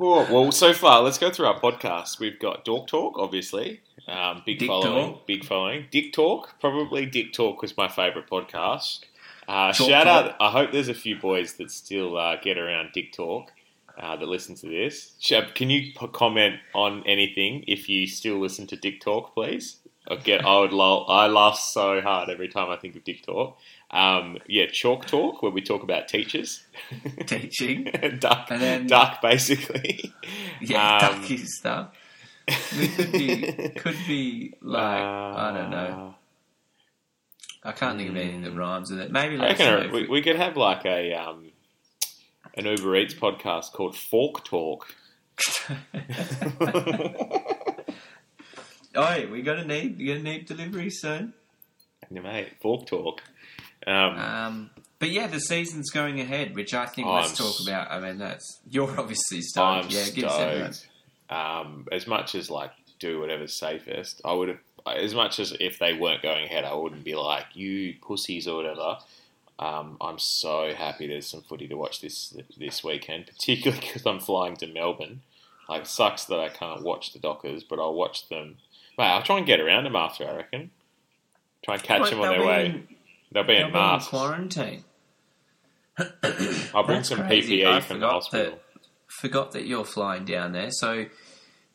oh, 0.00 0.32
well, 0.32 0.52
so 0.52 0.72
far, 0.72 1.02
let's 1.02 1.18
go 1.18 1.30
through 1.30 1.46
our 1.46 1.58
podcast. 1.60 2.18
We've 2.18 2.38
got 2.38 2.64
Dork 2.64 2.86
Talk, 2.86 3.18
obviously. 3.18 3.80
Um, 4.06 4.42
big 4.46 4.58
Dick 4.58 4.68
following. 4.68 5.12
Talk. 5.12 5.26
Big 5.26 5.44
following. 5.44 5.86
Dick 5.90 6.12
Talk. 6.12 6.58
Probably 6.60 7.06
Dick 7.06 7.32
Talk 7.32 7.60
was 7.62 7.76
my 7.76 7.88
favourite 7.88 8.28
podcast. 8.28 9.00
Uh, 9.46 9.72
shout 9.72 10.04
Talk. 10.04 10.26
out. 10.26 10.36
I 10.40 10.50
hope 10.50 10.72
there's 10.72 10.88
a 10.88 10.94
few 10.94 11.16
boys 11.16 11.54
that 11.54 11.70
still 11.70 12.16
uh, 12.16 12.36
get 12.36 12.58
around 12.58 12.90
Dick 12.92 13.12
Talk 13.12 13.52
uh, 13.98 14.16
that 14.16 14.26
listen 14.26 14.54
to 14.56 14.68
this. 14.68 15.14
Shab, 15.20 15.54
can 15.54 15.70
you 15.70 15.92
p- 15.98 16.08
comment 16.12 16.56
on 16.74 17.02
anything 17.06 17.64
if 17.66 17.88
you 17.88 18.06
still 18.06 18.38
listen 18.38 18.66
to 18.68 18.76
Dick 18.76 19.00
Talk, 19.00 19.34
please? 19.34 19.76
I 20.10 20.16
get. 20.16 20.44
I 20.44 20.60
would. 20.60 20.72
Lol, 20.72 21.04
I 21.10 21.26
laugh 21.26 21.58
so 21.58 22.00
hard 22.00 22.30
every 22.30 22.48
time 22.48 22.70
I 22.70 22.76
think 22.76 22.96
of 22.96 23.04
Dick 23.04 23.22
Talk. 23.24 23.58
Um, 23.90 24.38
yeah, 24.46 24.66
Chalk 24.70 25.06
Talk, 25.06 25.42
where 25.42 25.50
we 25.50 25.62
talk 25.62 25.82
about 25.82 26.08
teachers. 26.08 26.62
Teaching. 27.26 27.84
duck, 28.18 28.48
And 28.50 28.60
then- 28.60 28.86
duck, 28.86 29.22
basically. 29.22 30.12
Yeah, 30.60 30.98
Um, 30.98 31.20
ducky 31.20 31.38
stuff. 31.38 31.94
It 32.46 32.94
could 32.96 33.12
be, 33.12 33.68
could 33.76 33.96
be 34.06 34.54
like 34.62 34.82
I 35.02 35.52
don't 35.54 35.70
know. 35.70 36.14
I 37.62 37.72
can't 37.72 37.98
think 37.98 38.08
of 38.10 38.16
anything 38.16 38.42
that 38.42 38.52
rhymes 38.52 38.90
with 38.90 39.00
it. 39.00 39.10
Maybe 39.12 39.36
like 39.36 39.44
I 39.44 39.48
let's 39.48 39.60
reckon 39.60 39.86
know 39.88 39.92
we, 39.94 40.06
we 40.08 40.22
could 40.22 40.36
have 40.36 40.56
like 40.56 40.86
a 40.86 41.12
um, 41.14 41.50
an 42.54 42.64
Uber 42.66 42.96
Eats 42.96 43.14
podcast 43.14 43.72
called 43.72 43.96
Fork 43.96 44.44
Talk. 44.44 44.94
Oh, 48.94 49.26
we're 49.30 49.42
gonna 49.42 49.64
need 49.64 49.98
we're 49.98 50.14
gonna 50.16 50.24
need 50.28 50.46
delivery 50.46 50.90
soon. 50.90 51.34
Yeah, 52.10 52.22
mate, 52.22 52.54
Fork 52.60 52.86
Talk. 52.86 53.22
Um, 53.88 54.18
Um, 54.18 54.70
but 54.98 55.10
yeah, 55.10 55.26
the 55.28 55.40
season's 55.40 55.90
going 55.90 56.20
ahead, 56.20 56.54
which 56.56 56.74
I 56.74 56.86
think 56.86 57.06
I'm 57.06 57.22
let's 57.22 57.36
talk 57.36 57.54
about. 57.66 57.90
I 57.90 58.00
mean, 58.00 58.18
that's 58.18 58.60
you're 58.68 58.90
obviously 58.98 59.38
I'm 59.56 59.82
stoked. 59.88 59.92
yeah, 59.92 60.08
give 60.10 60.24
us 60.24 60.34
stoked. 60.78 60.88
Um, 61.30 61.86
as 61.92 62.06
much 62.06 62.34
as 62.34 62.50
like 62.50 62.72
do 62.98 63.20
whatever's 63.20 63.58
safest, 63.58 64.20
I 64.24 64.32
would 64.32 64.48
have. 64.48 64.58
As 64.86 65.14
much 65.14 65.38
as 65.38 65.52
if 65.60 65.78
they 65.78 65.92
weren't 65.92 66.22
going 66.22 66.44
ahead, 66.46 66.64
I 66.64 66.74
wouldn't 66.74 67.04
be 67.04 67.14
like 67.14 67.44
you 67.54 67.94
pussies 68.00 68.48
or 68.48 68.56
whatever. 68.56 68.98
Um, 69.58 69.96
I'm 70.00 70.18
so 70.18 70.72
happy 70.74 71.06
there's 71.08 71.30
some 71.30 71.42
footy 71.42 71.68
to 71.68 71.74
watch 71.74 72.00
this 72.00 72.34
this 72.56 72.82
weekend, 72.82 73.26
particularly 73.26 73.80
because 73.86 74.06
I'm 74.06 74.20
flying 74.20 74.56
to 74.56 74.66
Melbourne. 74.66 75.20
Like, 75.68 75.82
it 75.82 75.86
sucks 75.88 76.24
that 76.26 76.40
I 76.40 76.48
can't 76.48 76.82
watch 76.82 77.12
the 77.12 77.18
Dockers, 77.18 77.62
but 77.62 77.78
I'll 77.78 77.92
watch 77.92 78.28
them. 78.28 78.56
Mate, 78.96 79.04
I'll 79.04 79.22
try 79.22 79.36
and 79.36 79.46
get 79.46 79.60
around 79.60 79.84
them 79.84 79.96
after. 79.96 80.26
I 80.26 80.36
reckon. 80.36 80.70
Try 81.62 81.74
and 81.74 81.82
catch 81.82 82.00
Well, 82.00 82.10
them 82.10 82.20
on 82.20 82.30
their 82.30 82.46
way. 82.46 82.82
They'll 83.32 83.44
be 83.44 83.56
in 83.56 83.72
masks. 83.72 84.08
quarantine. 84.08 84.84
I'll 85.98 86.84
bring 86.84 86.98
That's 86.98 87.08
some 87.08 87.18
crazy. 87.26 87.58
PPE 87.60 87.66
I 87.66 87.80
from 87.80 88.00
the 88.00 88.06
forgot 88.06 88.12
hospital. 88.14 88.52
that- 88.52 88.62
Forgot 89.10 89.52
that 89.52 89.64
you're 89.66 89.86
flying 89.86 90.26
down 90.26 90.52
there, 90.52 90.70
so 90.70 91.06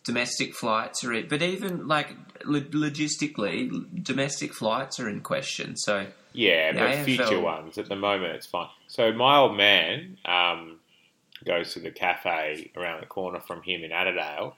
domestic 0.06 0.54
flights 0.56 1.04
are. 1.04 1.12
It 1.14 1.30
but 1.30 1.42
even 1.42 1.88
like 1.88 2.10
lo- 2.46 2.62
logistically, 2.62 4.04
domestic 4.04 4.54
flights 4.54 5.00
are 5.00 5.10
in 5.10 5.20
question. 5.22 5.76
So 5.76 6.06
Yeah, 6.32 6.74
but 6.74 6.82
AFL 6.82 7.04
future 7.06 7.40
ones. 7.40 7.78
At 7.80 7.90
the 7.90 7.96
moment, 7.96 8.36
it's 8.36 8.46
fine. 8.46 8.70
So 8.88 9.12
my 9.14 9.38
old 9.38 9.58
man 9.58 10.20
um, 10.26 10.80
goes 11.44 11.74
to 11.74 11.80
the 11.80 11.90
cafe 11.92 12.72
around 12.78 13.02
the 13.02 13.08
corner 13.08 13.40
from 13.40 13.64
him 13.64 13.84
in 13.84 13.90
Attadale, 13.90 14.54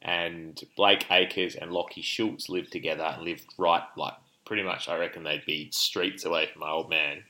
and 0.00 0.58
Blake 0.76 1.06
Acres 1.10 1.56
and 1.56 1.72
Lachie 1.72 2.02
Schultz 2.04 2.48
live 2.48 2.70
together 2.70 3.02
and 3.04 3.22
lived 3.24 3.52
right, 3.58 3.82
like 3.96 4.14
pretty 4.50 4.64
much. 4.64 4.88
I 4.88 4.96
reckon 4.98 5.22
they'd 5.22 5.46
be 5.46 5.68
streets 5.70 6.24
away 6.24 6.46
from 6.52 6.58
my 6.62 6.70
old 6.70 6.90
man. 6.90 7.22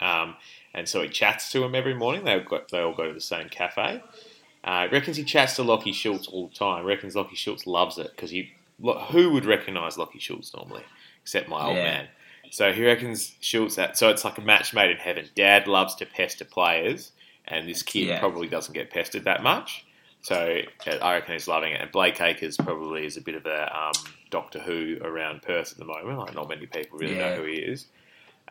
Um, 0.00 0.36
and 0.72 0.88
so 0.88 1.02
he 1.02 1.08
chats 1.08 1.50
to 1.50 1.64
him 1.64 1.74
every 1.74 1.92
morning. 1.92 2.22
They 2.24 2.34
all 2.34 2.44
got, 2.44 2.68
they 2.70 2.78
all 2.78 2.94
go 2.94 3.08
to 3.08 3.12
the 3.12 3.20
same 3.20 3.48
cafe. 3.48 4.00
Uh, 4.62 4.86
reckons 4.92 5.16
he 5.16 5.24
chats 5.24 5.56
to 5.56 5.62
Lachie 5.62 5.92
Schultz 5.92 6.28
all 6.28 6.46
the 6.46 6.54
time. 6.54 6.84
Reckons 6.86 7.16
Lachie 7.16 7.34
Schultz 7.34 7.66
loves 7.66 7.98
it 7.98 8.12
because 8.14 8.30
he—who 8.30 9.32
would 9.32 9.44
recognise 9.44 9.96
Lachie 9.96 10.20
Schultz 10.20 10.54
normally, 10.54 10.84
except 11.20 11.48
my 11.48 11.64
old 11.66 11.76
Yeah. 11.78 11.82
man? 11.82 12.08
So 12.52 12.72
he 12.72 12.86
reckons 12.86 13.34
Schultz 13.40 13.74
that. 13.74 13.98
So 13.98 14.08
it's 14.10 14.24
like 14.24 14.38
a 14.38 14.42
match 14.42 14.72
made 14.72 14.92
in 14.92 14.98
heaven. 14.98 15.28
Dad 15.34 15.66
loves 15.66 15.96
to 15.96 16.06
pester 16.06 16.44
players, 16.44 17.10
and 17.48 17.68
this 17.68 17.82
kid 17.82 18.06
Yeah. 18.06 18.20
probably 18.20 18.46
doesn't 18.46 18.72
get 18.72 18.90
pestered 18.90 19.24
that 19.24 19.42
much. 19.42 19.84
so 20.22 20.60
I 21.02 21.14
reckon 21.14 21.32
he's 21.32 21.48
loving 21.48 21.72
it. 21.72 21.80
And 21.80 21.90
Blake 21.90 22.20
Acres 22.20 22.56
probably 22.56 23.06
is 23.06 23.16
a 23.16 23.22
bit 23.22 23.34
of 23.34 23.46
a 23.46 23.76
um, 23.76 23.92
Doctor 24.30 24.60
Who 24.60 24.98
around 25.02 25.42
Perth 25.42 25.72
at 25.72 25.78
the 25.78 25.84
moment. 25.84 26.18
Like 26.18 26.34
not 26.34 26.48
many 26.48 26.66
people 26.66 26.98
really 26.98 27.16
Yeah. 27.16 27.30
know 27.30 27.42
who 27.42 27.44
he 27.48 27.56
is. 27.58 27.86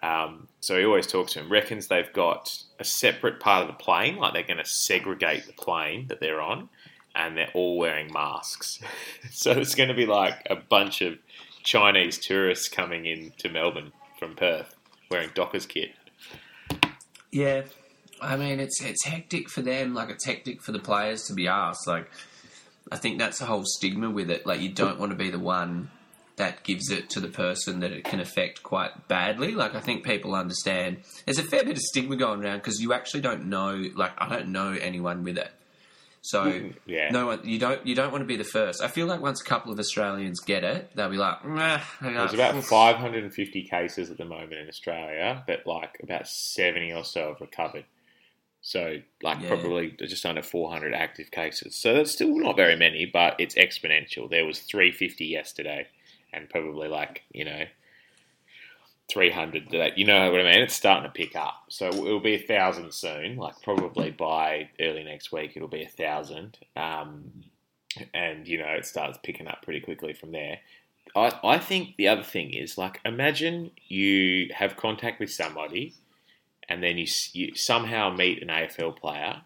Um, 0.01 0.47
so 0.61 0.77
he 0.77 0.85
always 0.85 1.07
talks 1.07 1.33
to 1.33 1.39
him. 1.39 1.51
Reckons 1.51 1.87
they've 1.87 2.11
got 2.13 2.63
a 2.79 2.85
separate 2.85 3.39
part 3.39 3.63
of 3.63 3.67
the 3.67 3.73
plane, 3.83 4.15
like 4.15 4.33
they're 4.33 4.43
going 4.43 4.57
to 4.57 4.65
segregate 4.65 5.45
the 5.45 5.53
plane 5.53 6.07
that 6.07 6.21
they're 6.21 6.39
on, 6.39 6.69
and 7.15 7.35
they're 7.35 7.51
all 7.53 7.77
wearing 7.77 8.11
masks. 8.13 8.79
so 9.31 9.51
it's 9.51 9.75
going 9.75 9.89
to 9.89 9.95
be 9.95 10.05
like 10.05 10.47
a 10.49 10.55
bunch 10.55 11.01
of 11.01 11.17
Chinese 11.63 12.17
tourists 12.17 12.69
coming 12.69 13.05
in 13.05 13.33
to 13.39 13.49
Melbourne 13.49 13.91
from 14.17 14.35
Perth 14.35 14.73
wearing 15.11 15.31
Dockers 15.33 15.65
kit. 15.65 15.91
Yeah, 17.31 17.63
I 18.21 18.37
mean 18.37 18.59
it's 18.59 18.81
it's 18.81 19.05
hectic 19.05 19.49
for 19.49 19.61
them. 19.61 19.93
Like 19.93 20.09
it's 20.09 20.25
hectic 20.25 20.61
for 20.61 20.71
the 20.71 20.79
players 20.79 21.23
to 21.27 21.33
be 21.33 21.47
asked. 21.47 21.87
Like 21.87 22.09
I 22.91 22.97
think 22.97 23.19
that's 23.19 23.39
the 23.39 23.45
whole 23.45 23.63
stigma 23.65 24.09
with 24.09 24.29
it. 24.29 24.45
Like 24.45 24.61
you 24.61 24.69
don't 24.69 24.99
want 24.99 25.11
to 25.11 25.17
be 25.17 25.29
the 25.29 25.39
one 25.39 25.91
that 26.37 26.63
gives 26.63 26.89
it 26.89 27.09
to 27.11 27.19
the 27.19 27.27
person 27.27 27.81
that 27.81 27.91
it 27.91 28.05
can 28.05 28.19
affect 28.21 28.63
quite 28.63 29.07
badly. 29.07 29.51
Like 29.51 29.75
I 29.75 29.81
think 29.81 30.05
people 30.05 30.33
understand. 30.35 30.97
There's 31.25 31.37
a 31.37 31.43
fair 31.43 31.63
bit 31.63 31.73
of 31.77 31.83
stigma 31.83 32.15
going 32.15 32.43
around 32.43 32.59
because 32.59 32.81
you 32.81 32.93
actually 32.93 33.21
don't 33.21 33.47
know. 33.47 33.89
Like 33.95 34.13
I 34.17 34.29
don't 34.29 34.49
know 34.49 34.71
anyone 34.71 35.23
with 35.23 35.37
it. 35.37 35.51
So 36.21 36.69
Yeah. 36.85 37.09
no 37.11 37.27
one, 37.27 37.41
you 37.43 37.59
don't 37.59 37.85
you 37.85 37.93
don't 37.95 38.11
want 38.11 38.21
to 38.21 38.25
be 38.25 38.37
the 38.37 38.43
first. 38.43 38.81
I 38.81 38.87
feel 38.87 39.05
like 39.05 39.21
once 39.21 39.41
a 39.41 39.45
couple 39.45 39.71
of 39.71 39.79
Australians 39.79 40.39
get 40.39 40.63
it, 40.63 40.91
they'll 40.95 41.09
be 41.09 41.17
like, 41.17 41.45
"Meh," 41.45 41.79
they'll 42.01 42.13
There's 42.13 42.33
about 42.33 42.63
550 42.63 43.63
cases 43.63 44.09
at 44.09 44.17
the 44.17 44.25
moment 44.25 44.53
in 44.53 44.67
Australia, 44.67 45.43
but 45.45 45.65
like 45.65 45.97
about 46.01 46.27
70 46.27 46.93
or 46.93 47.03
so 47.03 47.29
have 47.29 47.41
recovered. 47.41 47.85
So, 48.61 49.01
like, 49.23 49.39
Yeah. 49.41 49.47
probably 49.47 49.91
just 49.91 50.25
under 50.25 50.41
400 50.41 50.93
active 50.93 51.31
cases. 51.31 51.75
So, 51.75 51.93
that's 51.93 52.11
still 52.11 52.37
not 52.37 52.57
very 52.57 52.75
many, 52.75 53.05
but 53.05 53.39
it's 53.39 53.55
exponential. 53.55 54.29
There 54.29 54.45
was 54.45 54.59
350 54.59 55.25
yesterday, 55.25 55.87
and 56.33 56.49
probably 56.49 56.87
like, 56.89 57.23
you 57.31 57.45
know, 57.45 57.65
300 59.07 59.69
today. 59.69 59.93
You 59.95 60.05
know 60.05 60.29
what 60.31 60.41
I 60.41 60.43
mean? 60.43 60.61
It's 60.61 60.75
starting 60.75 61.09
to 61.09 61.13
pick 61.13 61.35
up. 61.35 61.63
So, 61.69 61.87
it'll 61.87 62.19
be 62.19 62.35
a 62.35 62.39
thousand 62.39 62.93
soon. 62.93 63.37
Like, 63.37 63.61
probably 63.61 64.11
by 64.11 64.69
early 64.79 65.03
next 65.03 65.31
week, 65.31 65.53
it'll 65.55 65.67
be 65.67 65.83
a 65.83 65.87
thousand. 65.87 66.57
Um, 66.75 67.43
and, 68.13 68.47
you 68.47 68.57
know, 68.59 68.67
it 68.67 68.85
starts 68.85 69.17
picking 69.23 69.47
up 69.47 69.61
pretty 69.63 69.79
quickly 69.79 70.13
from 70.13 70.31
there. 70.31 70.59
I, 71.15 71.39
I 71.43 71.57
think 71.57 71.95
the 71.97 72.07
other 72.07 72.21
thing 72.21 72.53
is 72.53 72.77
like 72.77 72.99
imagine 73.03 73.71
you 73.87 74.49
have 74.53 74.77
contact 74.77 75.19
with 75.19 75.31
somebody 75.31 75.95
and 76.69 76.81
then 76.83 76.97
you, 76.97 77.07
you 77.33 77.55
somehow 77.55 78.09
meet 78.09 78.41
an 78.41 78.47
AFL 78.47 78.95
player 78.95 79.41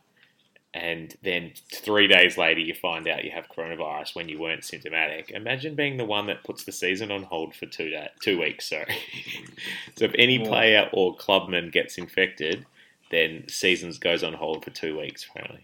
and 0.74 1.16
then 1.22 1.52
three 1.72 2.08
days 2.08 2.38
later 2.38 2.60
you 2.60 2.74
find 2.74 3.08
out 3.08 3.24
you 3.24 3.32
have 3.32 3.48
coronavirus 3.48 4.16
when 4.16 4.28
you 4.28 4.40
weren't 4.40 4.64
symptomatic. 4.64 5.30
Imagine 5.30 5.76
being 5.76 5.98
the 5.98 6.06
one 6.06 6.26
that 6.28 6.44
puts 6.44 6.64
the 6.64 6.72
season 6.72 7.12
on 7.12 7.24
hold 7.24 7.54
for 7.54 7.68
two 7.68 7.90
day, 7.92 8.10
two 8.24 8.40
weeks. 8.40 8.70
Sorry. 8.70 8.98
so 9.98 10.06
if 10.06 10.16
any 10.18 10.40
player 10.40 10.90
or 10.92 11.16
clubman 11.16 11.70
gets 11.70 12.00
infected, 12.00 12.66
then 13.12 13.48
seasons 13.50 14.00
goes 14.00 14.24
on 14.24 14.34
hold 14.34 14.64
for 14.64 14.72
two 14.72 14.98
weeks. 14.98 15.28
Apparently, 15.30 15.62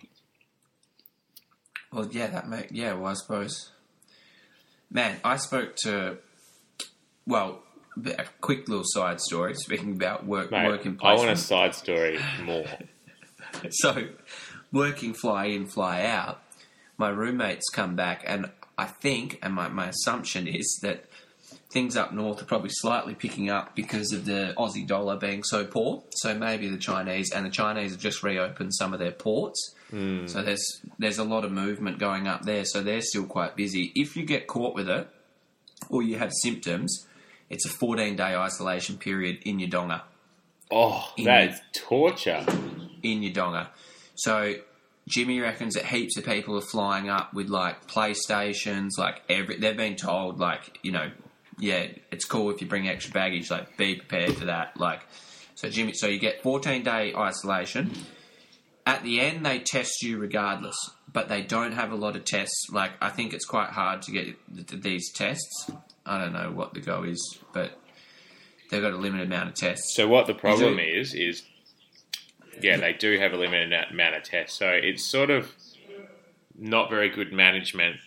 Well, 1.91 2.07
yeah, 2.11 2.27
that 2.27 2.47
make 2.47 2.67
yeah. 2.69 2.93
Well, 2.93 3.07
I 3.07 3.13
suppose, 3.15 3.71
man, 4.91 5.17
I 5.23 5.37
spoke 5.37 5.75
to, 5.77 6.19
well, 7.25 7.63
a 8.05 8.25
quick 8.41 8.67
little 8.67 8.83
side 8.85 9.19
story. 9.19 9.55
Speaking 9.55 9.93
about 9.93 10.25
work, 10.25 10.51
Mate, 10.51 10.67
working 10.67 10.99
I 11.01 11.15
want 11.15 11.29
a 11.29 11.35
side 11.35 11.75
story 11.75 12.19
more. 12.43 12.65
so, 13.69 14.07
working 14.71 15.13
fly 15.13 15.45
in, 15.45 15.67
fly 15.67 16.05
out. 16.05 16.41
My 16.97 17.09
roommates 17.09 17.69
come 17.69 17.95
back, 17.95 18.23
and 18.25 18.51
I 18.77 18.85
think, 18.85 19.39
and 19.41 19.53
my, 19.53 19.69
my 19.69 19.89
assumption 19.89 20.47
is 20.47 20.79
that 20.83 21.05
things 21.71 21.95
up 21.95 22.11
north 22.11 22.41
are 22.41 22.45
probably 22.45 22.71
slightly 22.71 23.13
picking 23.13 23.49
up 23.49 23.75
because 23.75 24.11
of 24.11 24.25
the 24.25 24.53
Aussie 24.57 24.87
dollar 24.87 25.15
being 25.15 25.43
so 25.43 25.65
poor. 25.65 26.03
So 26.11 26.33
maybe 26.33 26.67
the 26.67 26.77
Chinese 26.77 27.31
and 27.31 27.45
the 27.45 27.49
Chinese 27.49 27.91
have 27.91 27.99
just 27.99 28.23
reopened 28.23 28.73
some 28.73 28.93
of 28.93 28.99
their 28.99 29.11
ports. 29.11 29.75
Hmm. 29.89 30.27
So 30.27 30.41
there's 30.41 30.81
there's 30.97 31.17
a 31.17 31.23
lot 31.23 31.45
of 31.45 31.51
movement 31.51 31.99
going 31.99 32.27
up 32.27 32.43
there. 32.43 32.65
So 32.65 32.81
they're 32.81 33.01
still 33.01 33.25
quite 33.25 33.55
busy. 33.55 33.91
If 33.95 34.15
you 34.15 34.25
get 34.25 34.47
caught 34.47 34.75
with 34.75 34.89
it, 34.89 35.07
or 35.89 36.01
you 36.01 36.17
have 36.17 36.31
symptoms, 36.41 37.05
it's 37.49 37.65
a 37.65 37.69
14 37.69 38.15
day 38.15 38.35
isolation 38.35 38.97
period 38.97 39.39
in 39.43 39.59
your 39.59 39.69
donga 39.69 40.03
Oh, 40.71 41.11
In- 41.17 41.25
that's 41.25 41.59
torture. 41.73 42.45
in 43.01 43.23
your 43.23 43.33
donga. 43.33 43.71
So 44.15 44.55
Jimmy 45.07 45.39
reckons 45.39 45.73
that 45.73 45.85
heaps 45.85 46.15
of 46.17 46.25
people 46.25 46.55
are 46.57 46.61
flying 46.61 47.09
up 47.09 47.33
with 47.33 47.49
like 47.49 47.87
PlayStations, 47.87 48.89
like 48.97 49.21
every 49.29 49.57
they've 49.57 49.75
been 49.75 49.95
told 49.95 50.39
like, 50.39 50.77
you 50.83 50.91
know, 50.91 51.09
yeah, 51.57 51.87
it's 52.11 52.25
cool 52.25 52.51
if 52.51 52.61
you 52.61 52.67
bring 52.67 52.87
extra 52.87 53.11
baggage, 53.11 53.49
like 53.49 53.75
be 53.77 53.95
prepared 53.95 54.35
for 54.35 54.45
that. 54.45 54.77
Like 54.77 55.01
so 55.55 55.69
Jimmy 55.69 55.93
so 55.93 56.05
you 56.07 56.19
get 56.19 56.43
fourteen 56.43 56.83
day 56.83 57.13
isolation. 57.15 57.91
At 58.85 59.03
the 59.03 59.19
end 59.21 59.43
they 59.45 59.59
test 59.59 60.03
you 60.03 60.17
regardless, 60.19 60.77
but 61.11 61.29
they 61.29 61.41
don't 61.41 61.71
have 61.71 61.91
a 61.91 61.95
lot 61.95 62.15
of 62.15 62.25
tests. 62.25 62.67
Like 62.71 62.91
I 63.01 63.09
think 63.09 63.33
it's 63.33 63.45
quite 63.45 63.69
hard 63.69 64.03
to 64.03 64.11
get 64.11 64.25
th- 64.67 64.81
these 64.83 65.11
tests. 65.11 65.71
I 66.09 66.17
don't 66.19 66.33
know 66.33 66.51
what 66.51 66.73
the 66.73 66.79
go 66.79 67.03
is, 67.03 67.37
but 67.53 67.79
they've 68.71 68.81
got 68.81 68.93
a 68.93 68.97
limited 68.97 69.27
amount 69.27 69.49
of 69.49 69.55
tests. 69.55 69.95
So 69.95 70.07
what 70.07 70.25
the 70.25 70.33
problem 70.33 70.77
do. 70.77 70.81
is 70.81 71.13
is, 71.13 71.43
yeah, 72.59 72.77
they 72.77 72.93
do 72.93 73.19
have 73.19 73.31
a 73.31 73.37
limited 73.37 73.71
amount 73.91 74.15
of 74.15 74.23
tests. 74.23 74.57
So 74.57 74.69
it's 74.69 75.05
sort 75.05 75.29
of 75.29 75.53
not 76.57 76.89
very 76.89 77.09
good 77.09 77.31
management, 77.31 77.97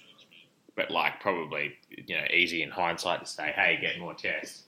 but 0.74 0.90
like 0.90 1.20
probably 1.20 1.74
you 1.90 2.16
know 2.16 2.24
easy 2.32 2.62
in 2.62 2.70
hindsight 2.70 3.20
to 3.20 3.26
say, 3.26 3.52
hey, 3.54 3.78
get 3.80 4.00
more 4.00 4.14
tests. 4.14 4.64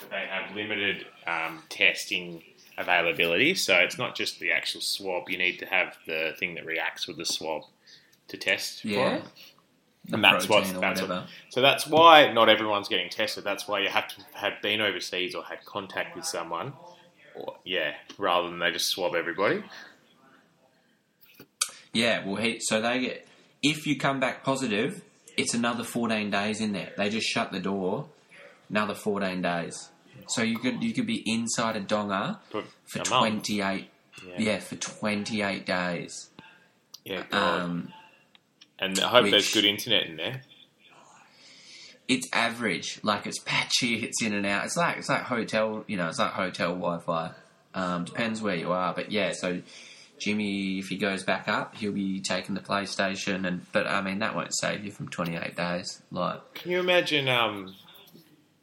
But 0.00 0.10
they 0.10 0.26
have 0.30 0.54
limited 0.54 1.04
um, 1.26 1.64
testing 1.68 2.44
availability, 2.78 3.56
so 3.56 3.74
it's 3.78 3.98
not 3.98 4.14
just 4.14 4.38
the 4.38 4.52
actual 4.52 4.80
swab. 4.80 5.28
You 5.28 5.36
need 5.36 5.58
to 5.58 5.66
have 5.66 5.96
the 6.06 6.34
thing 6.38 6.54
that 6.54 6.64
reacts 6.64 7.08
with 7.08 7.16
the 7.16 7.26
swab 7.26 7.62
to 8.28 8.36
test 8.36 8.84
Yeah. 8.84 8.94
for. 8.94 9.16
it. 9.16 9.24
And 10.12 10.24
that's 10.24 10.48
what, 10.48 10.64
that's 10.80 11.02
what 11.02 11.26
so 11.50 11.60
that's 11.60 11.86
why 11.86 12.32
not 12.32 12.48
everyone's 12.48 12.88
getting 12.88 13.10
tested. 13.10 13.44
That's 13.44 13.68
why 13.68 13.80
you 13.80 13.88
have 13.88 14.08
to 14.08 14.16
have 14.34 14.54
been 14.62 14.80
overseas 14.80 15.34
or 15.34 15.44
had 15.44 15.64
contact 15.64 16.16
with 16.16 16.24
someone, 16.24 16.72
or 17.34 17.56
yeah, 17.64 17.92
rather 18.18 18.48
than 18.48 18.58
they 18.58 18.70
just 18.72 18.88
swab 18.88 19.14
everybody. 19.14 19.62
Yeah, 21.92 22.24
well, 22.24 22.36
he, 22.36 22.58
so 22.60 22.80
they 22.80 23.00
get 23.00 23.28
if 23.62 23.86
you 23.86 23.98
come 23.98 24.20
back 24.20 24.44
positive, 24.44 25.02
it's 25.36 25.54
another 25.54 25.84
fourteen 25.84 26.30
days 26.30 26.60
in 26.60 26.72
there. 26.72 26.92
They 26.96 27.10
just 27.10 27.26
shut 27.26 27.52
the 27.52 27.60
door, 27.60 28.08
another 28.68 28.94
fourteen 28.94 29.42
days. 29.42 29.90
So 30.28 30.42
you 30.42 30.58
could 30.58 30.82
you 30.82 30.92
could 30.92 31.06
be 31.06 31.22
inside 31.26 31.76
a 31.76 31.80
donga 31.80 32.40
For 32.50 32.64
for 32.86 32.98
twenty 33.00 33.60
eight. 33.60 33.88
Yeah. 34.26 34.34
Yeah. 34.38 34.58
for 34.58 34.76
twenty 34.76 35.42
eight 35.42 35.66
days. 35.66 36.30
Yeah, 37.04 37.24
God. 37.30 37.60
Um, 37.60 37.92
and 38.80 38.98
I 39.00 39.08
hope 39.08 39.30
there's 39.30 39.52
good 39.52 39.64
internet 39.64 40.06
in 40.06 40.16
there. 40.16 40.42
it's 42.08 42.28
average, 42.32 42.98
like 43.02 43.26
it's 43.26 43.38
patchy, 43.38 44.02
it's 44.04 44.22
in 44.22 44.32
and 44.34 44.46
out. 44.46 44.64
It's 44.64 44.76
like 44.76 44.96
it's 44.98 45.08
like 45.08 45.22
hotel, 45.22 45.84
you 45.86 45.96
know, 45.96 46.08
it's 46.08 46.18
like 46.18 46.32
hotel 46.32 46.68
Wi-Fi. 46.74 47.32
Um, 47.74 48.04
depends 48.04 48.42
where 48.42 48.56
you 48.56 48.72
are, 48.72 48.92
but 48.94 49.12
yeah. 49.12 49.32
So 49.32 49.62
Jimmy, 50.18 50.78
if 50.80 50.88
he 50.88 50.96
goes 50.98 51.22
back 51.22 51.48
up, 51.48 51.76
he'll 51.76 51.92
be 51.92 52.20
taking 52.20 52.54
the 52.54 52.60
PlayStation, 52.60 53.46
and 53.46 53.64
but 53.72 53.86
I 53.86 54.00
mean 54.02 54.18
that 54.18 54.34
won't 54.34 54.54
save 54.54 54.84
you 54.84 54.90
from 54.90 55.08
twenty 55.08 55.36
eight 55.36 55.56
days. 55.56 56.02
Like 56.10 56.54
Can 56.54 56.72
you 56.72 56.80
imagine? 56.80 57.28
Um, 57.28 57.74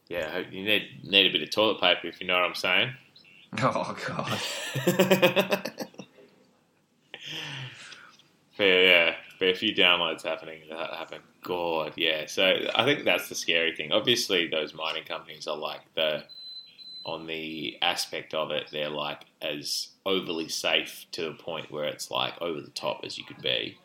yeah, 0.10 0.40
you 0.52 0.64
need 0.64 1.04
need 1.04 1.28
a 1.28 1.32
bit 1.32 1.42
of 1.42 1.50
toilet 1.52 1.80
paper 1.80 2.08
if 2.08 2.20
you 2.22 2.28
know 2.28 2.36
what 2.36 2.44
I'm 2.44 2.56
saying. 2.56 2.92
Oh 3.64 3.96
god. 4.06 4.40
But 8.58 8.64
yeah, 8.64 9.16
but 9.40 9.50
a 9.50 9.56
few 9.56 9.74
downloads 9.74 10.24
happening 10.24 10.62
that 10.70 10.94
happen. 10.94 11.20
God, 11.44 11.94
yeah. 11.96 12.26
So 12.28 12.68
I 12.76 12.86
think 12.86 13.06
that's 13.06 13.30
the 13.30 13.36
scary 13.36 13.76
thing. 13.76 13.92
Obviously, 13.92 14.48
those 14.48 14.74
mining 14.74 15.04
companies 15.06 15.48
are 15.48 15.58
like 15.58 15.82
the 15.96 16.24
on 17.06 17.26
the 17.26 17.78
aspect 17.82 18.34
of 18.34 18.52
it, 18.52 18.68
they're 18.72 18.90
like 18.90 19.22
as 19.42 19.90
overly 20.06 20.50
safe 20.50 21.06
to 21.14 21.24
the 21.24 21.34
point 21.34 21.72
where 21.72 21.86
it's 21.86 22.12
like 22.12 22.34
over 22.42 22.60
the 22.60 22.70
top 22.72 23.02
as 23.06 23.18
you 23.18 23.24
could 23.24 23.42
be 23.42 23.78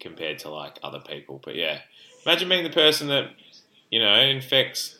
compared 0.00 0.40
to 0.40 0.50
like 0.50 0.78
other 0.82 0.98
people. 0.98 1.40
But 1.42 1.54
yeah, 1.54 1.78
imagine 2.26 2.48
being 2.48 2.64
the 2.64 2.70
person 2.70 3.06
that 3.08 3.30
you 3.90 4.00
know 4.00 4.14
infects 4.14 4.98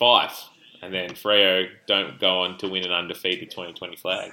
Fyfe 0.00 0.48
and 0.82 0.92
then 0.92 1.10
Freo 1.10 1.68
don't 1.86 2.18
go 2.18 2.40
on 2.40 2.58
to 2.58 2.68
win 2.68 2.84
an 2.84 2.92
undefeated 2.92 3.50
2020 3.50 3.96
flag. 3.96 4.32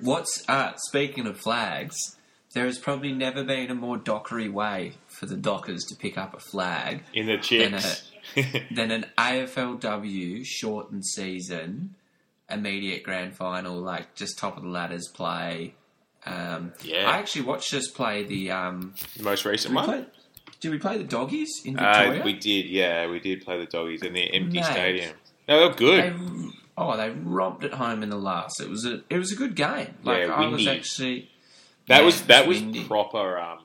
What's 0.00 0.44
uh, 0.48 0.72
speaking 0.76 1.26
of 1.26 1.38
flags? 1.38 2.16
There 2.54 2.66
has 2.66 2.78
probably 2.78 3.12
never 3.12 3.42
been 3.44 3.70
a 3.70 3.74
more 3.74 3.96
dockery 3.96 4.48
way 4.48 4.92
for 5.06 5.26
the 5.26 5.36
Dockers 5.36 5.84
to 5.86 5.96
pick 5.96 6.18
up 6.18 6.34
a 6.34 6.40
flag 6.40 7.02
In 7.14 7.26
the 7.26 7.38
chips. 7.38 8.10
than 8.70 8.90
an 8.90 9.06
AFLW 9.16 10.44
shortened 10.44 11.06
season, 11.06 11.94
immediate 12.50 13.02
grand 13.02 13.36
final, 13.36 13.76
like 13.80 14.14
just 14.14 14.38
top 14.38 14.56
of 14.56 14.62
the 14.62 14.68
ladders 14.68 15.08
play, 15.14 15.74
Um, 16.24 16.72
Yeah. 16.84 17.10
I 17.10 17.18
actually 17.18 17.42
watched 17.42 17.74
us 17.74 17.88
play 17.88 18.22
the. 18.22 18.50
Um, 18.52 18.94
most 19.20 19.44
recent 19.44 19.74
one. 19.74 19.84
play, 19.86 20.04
did 20.60 20.70
we 20.70 20.78
play 20.78 20.96
the 20.98 21.02
doggies 21.04 21.50
in 21.64 21.76
Uh, 21.76 21.82
Victoria? 21.98 22.22
we 22.24 22.32
did, 22.34 22.66
yeah, 22.66 23.08
we 23.08 23.18
did 23.18 23.44
play 23.44 23.58
the 23.58 23.66
doggies 23.66 24.02
in 24.02 24.12
the 24.12 24.32
empty 24.32 24.58
Mate. 24.60 24.64
stadium. 24.66 25.14
No, 25.48 25.58
they 25.58 25.66
were 25.68 25.74
good. 25.74 26.04
They, 26.14 26.50
oh, 26.78 26.96
they 26.96 27.10
romped 27.10 27.64
it 27.64 27.74
home 27.74 28.04
in 28.04 28.10
the 28.10 28.16
last. 28.18 28.60
It 28.60 28.68
was 28.70 28.84
a 28.86 29.02
it 29.10 29.18
was 29.18 29.32
a 29.32 29.34
good 29.34 29.56
game. 29.56 29.94
Like 30.04 30.28
Yeah, 30.28 30.34
I 30.34 30.40
was 30.46 30.64
windy. 30.64 30.68
actually 30.70 31.30
that 31.92 32.04
was 32.04 32.22
that 32.26 32.46
was 32.46 32.60
windy. 32.60 32.84
proper 32.84 33.38
um, 33.38 33.60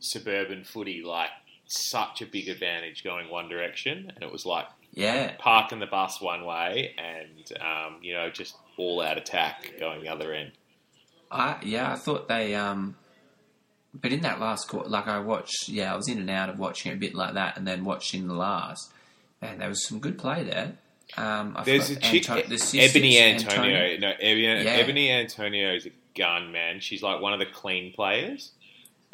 suburban 0.00 0.64
footy. 0.64 1.02
Like 1.02 1.30
such 1.66 2.22
a 2.22 2.26
big 2.26 2.48
advantage 2.48 3.04
going 3.04 3.30
one 3.30 3.48
direction, 3.48 4.10
and 4.14 4.22
it 4.22 4.32
was 4.32 4.46
like 4.46 4.66
yeah. 4.92 5.32
parking 5.38 5.80
the 5.80 5.86
bus 5.86 6.20
one 6.20 6.44
way, 6.44 6.94
and 6.98 7.52
um, 7.60 7.98
you 8.02 8.14
know 8.14 8.30
just 8.30 8.56
all 8.76 9.02
out 9.02 9.18
attack 9.18 9.72
going 9.78 10.02
the 10.02 10.08
other 10.08 10.32
end. 10.32 10.52
I 11.30 11.58
yeah, 11.62 11.92
I 11.92 11.96
thought 11.96 12.28
they 12.28 12.54
um 12.54 12.96
but 13.94 14.12
in 14.12 14.20
that 14.20 14.40
last 14.40 14.68
quarter 14.68 14.88
like 14.88 15.06
I 15.08 15.18
watched 15.18 15.68
yeah, 15.68 15.92
I 15.92 15.96
was 15.96 16.08
in 16.08 16.18
and 16.18 16.30
out 16.30 16.48
of 16.48 16.58
watching 16.58 16.92
a 16.92 16.96
bit 16.96 17.14
like 17.14 17.34
that 17.34 17.56
and 17.56 17.66
then 17.66 17.84
watching 17.84 18.28
the 18.28 18.34
last 18.34 18.92
and 19.42 19.60
there 19.60 19.68
was 19.68 19.86
some 19.86 19.98
good 19.98 20.18
play 20.18 20.44
there. 20.44 20.74
Um 21.16 21.54
I 21.56 21.64
There's 21.64 21.90
a 21.90 21.96
chick, 21.96 22.28
Anto- 22.30 22.48
the 22.48 22.80
Ebony 22.80 23.18
Antonio. 23.18 23.98
No, 23.98 24.12
Ebony, 24.20 24.42
Yeah. 24.42 24.70
Ebony 24.70 25.10
Antonio 25.10 25.74
is 25.74 25.86
a 25.86 25.90
gun 26.18 26.52
man. 26.52 26.80
She's 26.80 27.02
like 27.02 27.20
one 27.20 27.32
of 27.32 27.38
the 27.38 27.46
clean 27.46 27.92
players. 27.92 28.52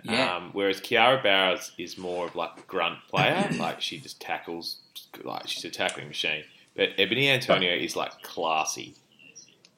Yeah. 0.02 0.36
Um, 0.36 0.50
whereas 0.52 0.80
Kiara 0.80 1.22
Bowers 1.22 1.72
is 1.78 1.96
more 1.96 2.26
of 2.26 2.34
like 2.36 2.50
a 2.58 2.62
grunt 2.62 2.98
player. 3.08 3.48
like 3.58 3.80
she 3.80 3.98
just 3.98 4.20
tackles, 4.20 4.78
like 5.22 5.46
she's 5.48 5.64
a 5.64 5.70
tackling 5.70 6.08
machine. 6.08 6.44
But 6.76 6.90
Ebony 6.98 7.30
Antonio 7.30 7.72
is 7.74 7.96
like 7.96 8.22
classy. 8.22 8.94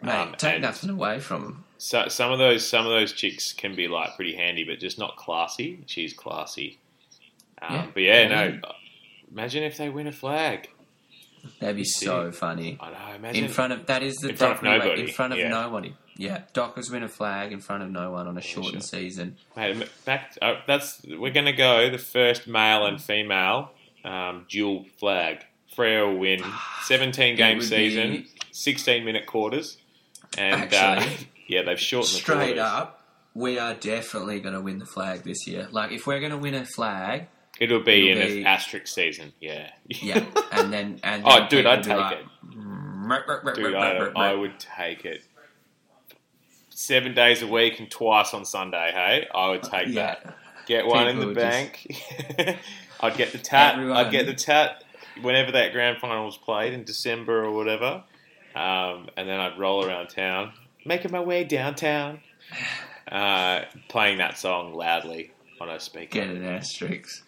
Mate, 0.03 0.13
um, 0.13 0.35
take 0.37 0.61
nothing 0.61 0.91
away 0.91 1.21
from. 1.21 1.65
So 1.79 2.09
some 2.09 2.33
of 2.33 2.39
those 2.39 2.67
some 2.69 2.87
of 2.87 2.93
those 2.93 3.13
chicks 3.13 3.53
can 3.53 3.77
be 3.77 3.87
like 3.89 4.17
pretty 4.17 4.35
handy, 4.35 4.65
but 4.65 4.79
just 4.81 4.99
not 4.99 5.17
classy. 5.17 5.81
She's 5.87 6.13
classy. 6.13 6.79
Um, 7.63 7.75
Yeah. 7.75 7.87
But 7.95 8.03
yeah, 8.03 8.21
Yeah. 8.23 8.29
no. 8.29 8.61
Imagine 9.31 9.63
if 9.65 9.77
they 9.77 9.89
win 9.89 10.07
a 10.07 10.13
flag. 10.13 10.71
That'd 11.61 11.77
be 11.77 11.85
so 11.85 12.33
funny. 12.33 12.79
I 12.81 12.91
know. 12.91 13.15
Imagine 13.17 13.45
In 13.45 13.51
front 13.51 13.73
of 13.73 13.87
that 13.87 14.03
is 14.03 14.17
the 14.17 14.31
In 14.31 14.37
front 14.37 14.57
of 14.57 14.63
nobody, 14.63 15.03
In 15.03 15.09
front 15.09 15.33
of 15.33 15.39
yeah. 15.39 15.49
nobody. 15.49 15.95
Yeah. 16.17 16.43
Dockers 16.53 16.91
win 16.91 17.03
a 17.03 17.09
flag 17.09 17.53
in 17.53 17.61
front 17.61 17.83
of 17.83 17.91
no 17.91 18.11
one 18.11 18.27
on 18.27 18.37
a 18.39 18.41
shortened 18.41 18.83
sure. 18.83 19.01
season. 19.01 19.37
Mate, 19.57 19.89
back. 20.05 20.37
Uh, 20.41 20.55
that's 20.67 21.03
we're 21.05 21.33
going 21.33 21.47
to 21.47 21.53
go 21.53 21.91
the 21.91 21.99
first 21.99 22.47
male 22.47 22.87
and 22.87 23.01
female 23.01 23.71
um, 24.05 24.47
dual 24.49 24.85
flag. 24.99 25.45
Freo 25.77 26.13
will 26.13 26.19
win 26.19 26.43
seventeen 26.85 27.37
game 27.37 27.61
season, 27.61 28.11
be- 28.11 28.29
sixteen 28.51 29.05
minute 29.05 29.27
quarters, 29.27 29.77
and 30.39 30.73
uh, 30.73 31.05
yeah, 31.49 31.63
they've 31.63 31.79
shortened 31.79 32.15
Straight 32.17 32.37
quarters. 32.57 32.59
up, 32.61 33.03
we 33.35 33.59
are 33.59 33.75
definitely 33.75 34.41
going 34.41 34.55
to 34.55 34.61
win 34.61 34.79
the 34.79 34.87
flag 34.87 35.23
this 35.23 35.47
year. 35.47 35.69
Like, 35.71 35.93
if 35.93 36.07
we're 36.07 36.21
going 36.21 36.33
to 36.33 36.39
win 36.39 36.55
a 36.55 36.65
flag, 36.65 37.27
It'll 37.59 37.83
be 37.83 38.11
It'll 38.11 38.23
in 38.23 38.29
be- 38.29 38.41
an 38.43 38.47
asterisk 38.47 38.87
season. 38.87 39.33
Yeah. 39.41 39.71
yeah, 39.87 40.25
and 40.53 40.73
then 40.73 41.01
and 41.03 41.25
then 41.25 41.43
oh, 41.43 41.47
dude, 41.49 41.67
I'd 41.67 41.83
take 41.83 41.97
like, 41.97 42.19
it. 42.19 42.25
it. 42.25 43.55
Dude, 43.55 43.75
I, 43.75 44.11
I 44.15 44.35
would 44.35 44.59
take 44.59 45.05
it. 45.05 45.23
Seven 46.79 47.15
days 47.15 47.41
a 47.41 47.47
week 47.47 47.81
and 47.81 47.91
twice 47.91 48.35
on 48.35 48.45
Sunday. 48.45 48.91
Hey, 48.93 49.27
I 49.35 49.49
would 49.49 49.63
take 49.63 49.89
Yeah, 49.89 50.17
that. 50.23 50.37
Get 50.67 50.87
one 50.87 51.09
in 51.09 51.19
the 51.21 51.33
bank. 51.33 51.87
I'd 53.01 53.17
get 53.17 53.33
the 53.33 53.39
tat. 53.39 53.77
Everyone- 53.77 53.97
I'd 53.97 54.13
get 54.13 54.27
the 54.27 54.35
tat 54.35 54.85
whenever 55.23 55.53
that 55.53 55.73
grand 55.73 55.99
final 55.99 56.27
was 56.27 56.37
played 56.37 56.75
in 56.75 56.85
December 56.85 57.45
or 57.47 57.53
whatever, 57.53 58.05
um, 58.55 59.09
and 59.17 59.27
then 59.27 59.41
I'd 59.41 59.59
roll 59.59 59.87
around 59.87 60.09
town, 60.09 60.53
making 60.85 61.13
my 61.13 61.21
way 61.21 61.45
downtown, 61.45 62.21
uh, 63.11 63.63
playing 63.89 64.19
that 64.19 64.37
song 64.37 64.75
loudly 64.75 65.33
on 65.59 65.71
a 65.71 65.81
speaker. 65.81 66.21
get 66.21 66.29
an 66.29 66.45
asterisk. 66.45 67.27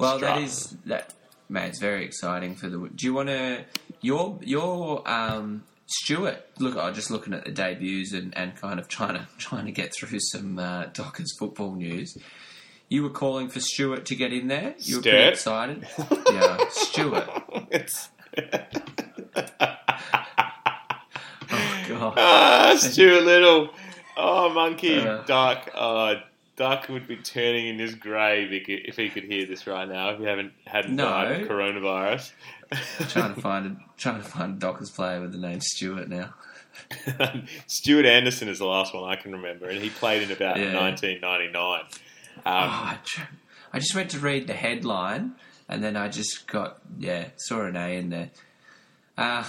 Well, 0.00 0.18
that 0.18 0.34
Strut. 0.38 0.42
is 0.42 0.76
that. 0.86 1.14
Man, 1.48 1.68
it's 1.68 1.78
very 1.78 2.04
exciting 2.04 2.56
for 2.56 2.68
the. 2.68 2.78
Do 2.94 3.06
you 3.06 3.14
want 3.14 3.28
to 3.28 3.64
your 4.00 4.38
your 4.42 5.08
um, 5.08 5.62
Stuart? 5.90 6.44
Look, 6.58 6.76
I'm 6.76 6.94
just 6.94 7.10
looking 7.10 7.32
at 7.34 7.44
the 7.44 7.50
debuts 7.50 8.12
and, 8.12 8.36
and 8.36 8.54
kind 8.56 8.78
of 8.78 8.88
trying 8.88 9.14
to 9.14 9.26
trying 9.38 9.66
to 9.66 9.72
get 9.72 9.94
through 9.94 10.18
some 10.20 10.58
uh, 10.58 10.86
Dockers 10.92 11.34
football 11.38 11.74
news. 11.74 12.16
You 12.90 13.02
were 13.02 13.10
calling 13.10 13.48
for 13.48 13.60
Stuart 13.60 14.06
to 14.06 14.14
get 14.14 14.32
in 14.32 14.48
there. 14.48 14.74
You 14.78 14.96
were 14.96 15.02
pretty 15.02 15.18
excited. 15.28 15.86
yeah, 16.32 16.58
Stuart. 16.70 17.28
It's 17.70 18.08
Oh 21.50 21.84
god. 21.88 22.14
ah, 22.16 22.74
Stuart 22.78 23.24
Little. 23.24 23.70
Oh, 24.16 24.50
monkey, 24.52 24.98
Uh. 24.98 25.22
duck. 25.22 25.70
Oh, 25.74 26.16
duck 26.56 26.88
would 26.88 27.06
be 27.06 27.16
turning 27.16 27.68
in 27.68 27.78
his 27.78 27.94
grave 27.94 28.52
if 28.52 28.66
he 28.66 28.76
could, 28.76 28.86
if 28.88 28.96
he 28.96 29.08
could 29.08 29.24
hear 29.24 29.46
this 29.46 29.66
right 29.66 29.88
now. 29.88 30.10
If 30.10 30.20
you 30.20 30.26
haven't 30.26 30.52
had 30.66 30.90
No. 30.90 31.04
coronavirus. 31.48 32.32
Trying 33.08 33.34
to 33.34 33.40
find 33.40 33.66
a 33.66 33.76
trying 33.96 34.22
to 34.22 34.28
find 34.28 34.56
a 34.56 34.58
Dockers 34.58 34.90
player 34.90 35.20
with 35.20 35.32
the 35.32 35.38
name 35.38 35.60
Stuart 35.60 36.08
now. 36.08 36.34
Stuart 37.66 38.06
Anderson 38.06 38.48
is 38.48 38.58
the 38.58 38.66
last 38.66 38.94
one 38.94 39.04
I 39.10 39.16
can 39.16 39.32
remember, 39.32 39.68
and 39.68 39.80
he 39.82 39.90
played 39.90 40.22
in 40.22 40.30
about 40.30 40.58
Yeah. 40.58 40.74
1999. 40.74 41.80
Um, 41.80 41.86
Oh, 42.46 42.50
I, 42.50 42.98
tr- 43.04 43.22
I 43.72 43.78
just 43.80 43.94
went 43.94 44.10
to 44.10 44.18
read 44.20 44.46
the 44.46 44.52
headline, 44.54 45.32
and 45.68 45.82
then 45.82 45.96
I 45.96 46.08
just 46.08 46.46
got 46.46 46.78
yeah 46.98 47.28
saw 47.36 47.62
an 47.62 47.76
A 47.76 47.96
in 47.96 48.10
there. 48.10 48.30
Uh, 49.18 49.44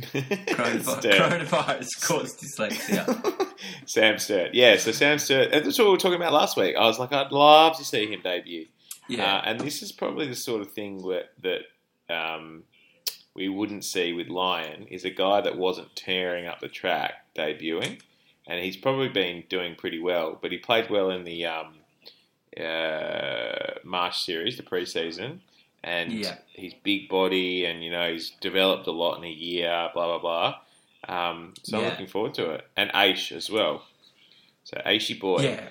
coronavirus, 0.00 1.88
caused 2.02 2.40
dyslexia. 2.40 3.48
Sam 3.86 4.18
Sturt. 4.18 4.54
Yeah, 4.54 4.76
so 4.76 4.92
Sam 4.92 5.18
Sturt, 5.18 5.52
and 5.52 5.64
that's 5.66 5.78
what 5.78 5.84
we 5.86 5.90
were 5.90 5.96
talking 5.98 6.16
about 6.16 6.32
last 6.32 6.56
week. 6.56 6.76
I 6.76 6.86
was 6.86 6.98
like, 6.98 7.12
I'd 7.12 7.32
love 7.32 7.76
to 7.78 7.84
see 7.84 8.06
him 8.06 8.20
debut. 8.22 8.66
Yeah, 9.08 9.36
Uh, 9.36 9.42
and 9.46 9.60
this 9.60 9.82
is 9.82 9.92
probably 9.92 10.26
the 10.28 10.34
sort 10.34 10.60
of 10.60 10.72
thing 10.72 10.98
that 11.42 11.60
um, 12.10 12.64
we 13.34 13.48
wouldn't 13.48 13.84
see 13.84 14.12
with 14.12 14.28
Lyon 14.28 14.86
is 14.90 15.04
a 15.04 15.10
guy 15.10 15.40
that 15.40 15.56
wasn't 15.58 15.94
tearing 15.96 16.46
up 16.46 16.60
the 16.60 16.68
track 16.68 17.12
debuting, 17.36 18.00
and 18.46 18.62
he's 18.64 18.76
probably 18.76 19.08
been 19.08 19.44
doing 19.48 19.74
pretty 19.74 19.98
well. 20.00 20.38
But 20.40 20.52
he 20.52 20.58
played 20.58 20.88
well 20.90 21.10
in 21.10 21.24
the 21.24 21.46
um, 21.46 21.74
uh, 22.58 23.74
Marsh 23.84 24.18
series, 24.24 24.56
the 24.56 24.62
preseason, 24.62 25.40
and 25.82 26.12
Yeah. 26.12 26.36
he's 26.52 26.74
big 26.74 27.08
body, 27.08 27.64
and 27.66 27.84
you 27.84 27.90
know 27.90 28.10
he's 28.12 28.30
developed 28.40 28.86
a 28.86 28.92
lot 28.92 29.18
in 29.18 29.24
a 29.24 29.30
year. 29.30 29.90
Blah 29.94 30.18
blah 30.18 30.18
blah. 30.18 30.58
Um, 31.08 31.54
so 31.62 31.78
I'm 31.78 31.84
looking 31.90 32.06
forward 32.08 32.34
to 32.34 32.50
it, 32.52 32.66
and 32.76 32.90
Aish 32.92 33.30
as 33.32 33.48
well. 33.50 33.84
So 34.64 34.80
Aishi 34.84 35.18
boy, 35.20 35.42
yeah. 35.42 35.68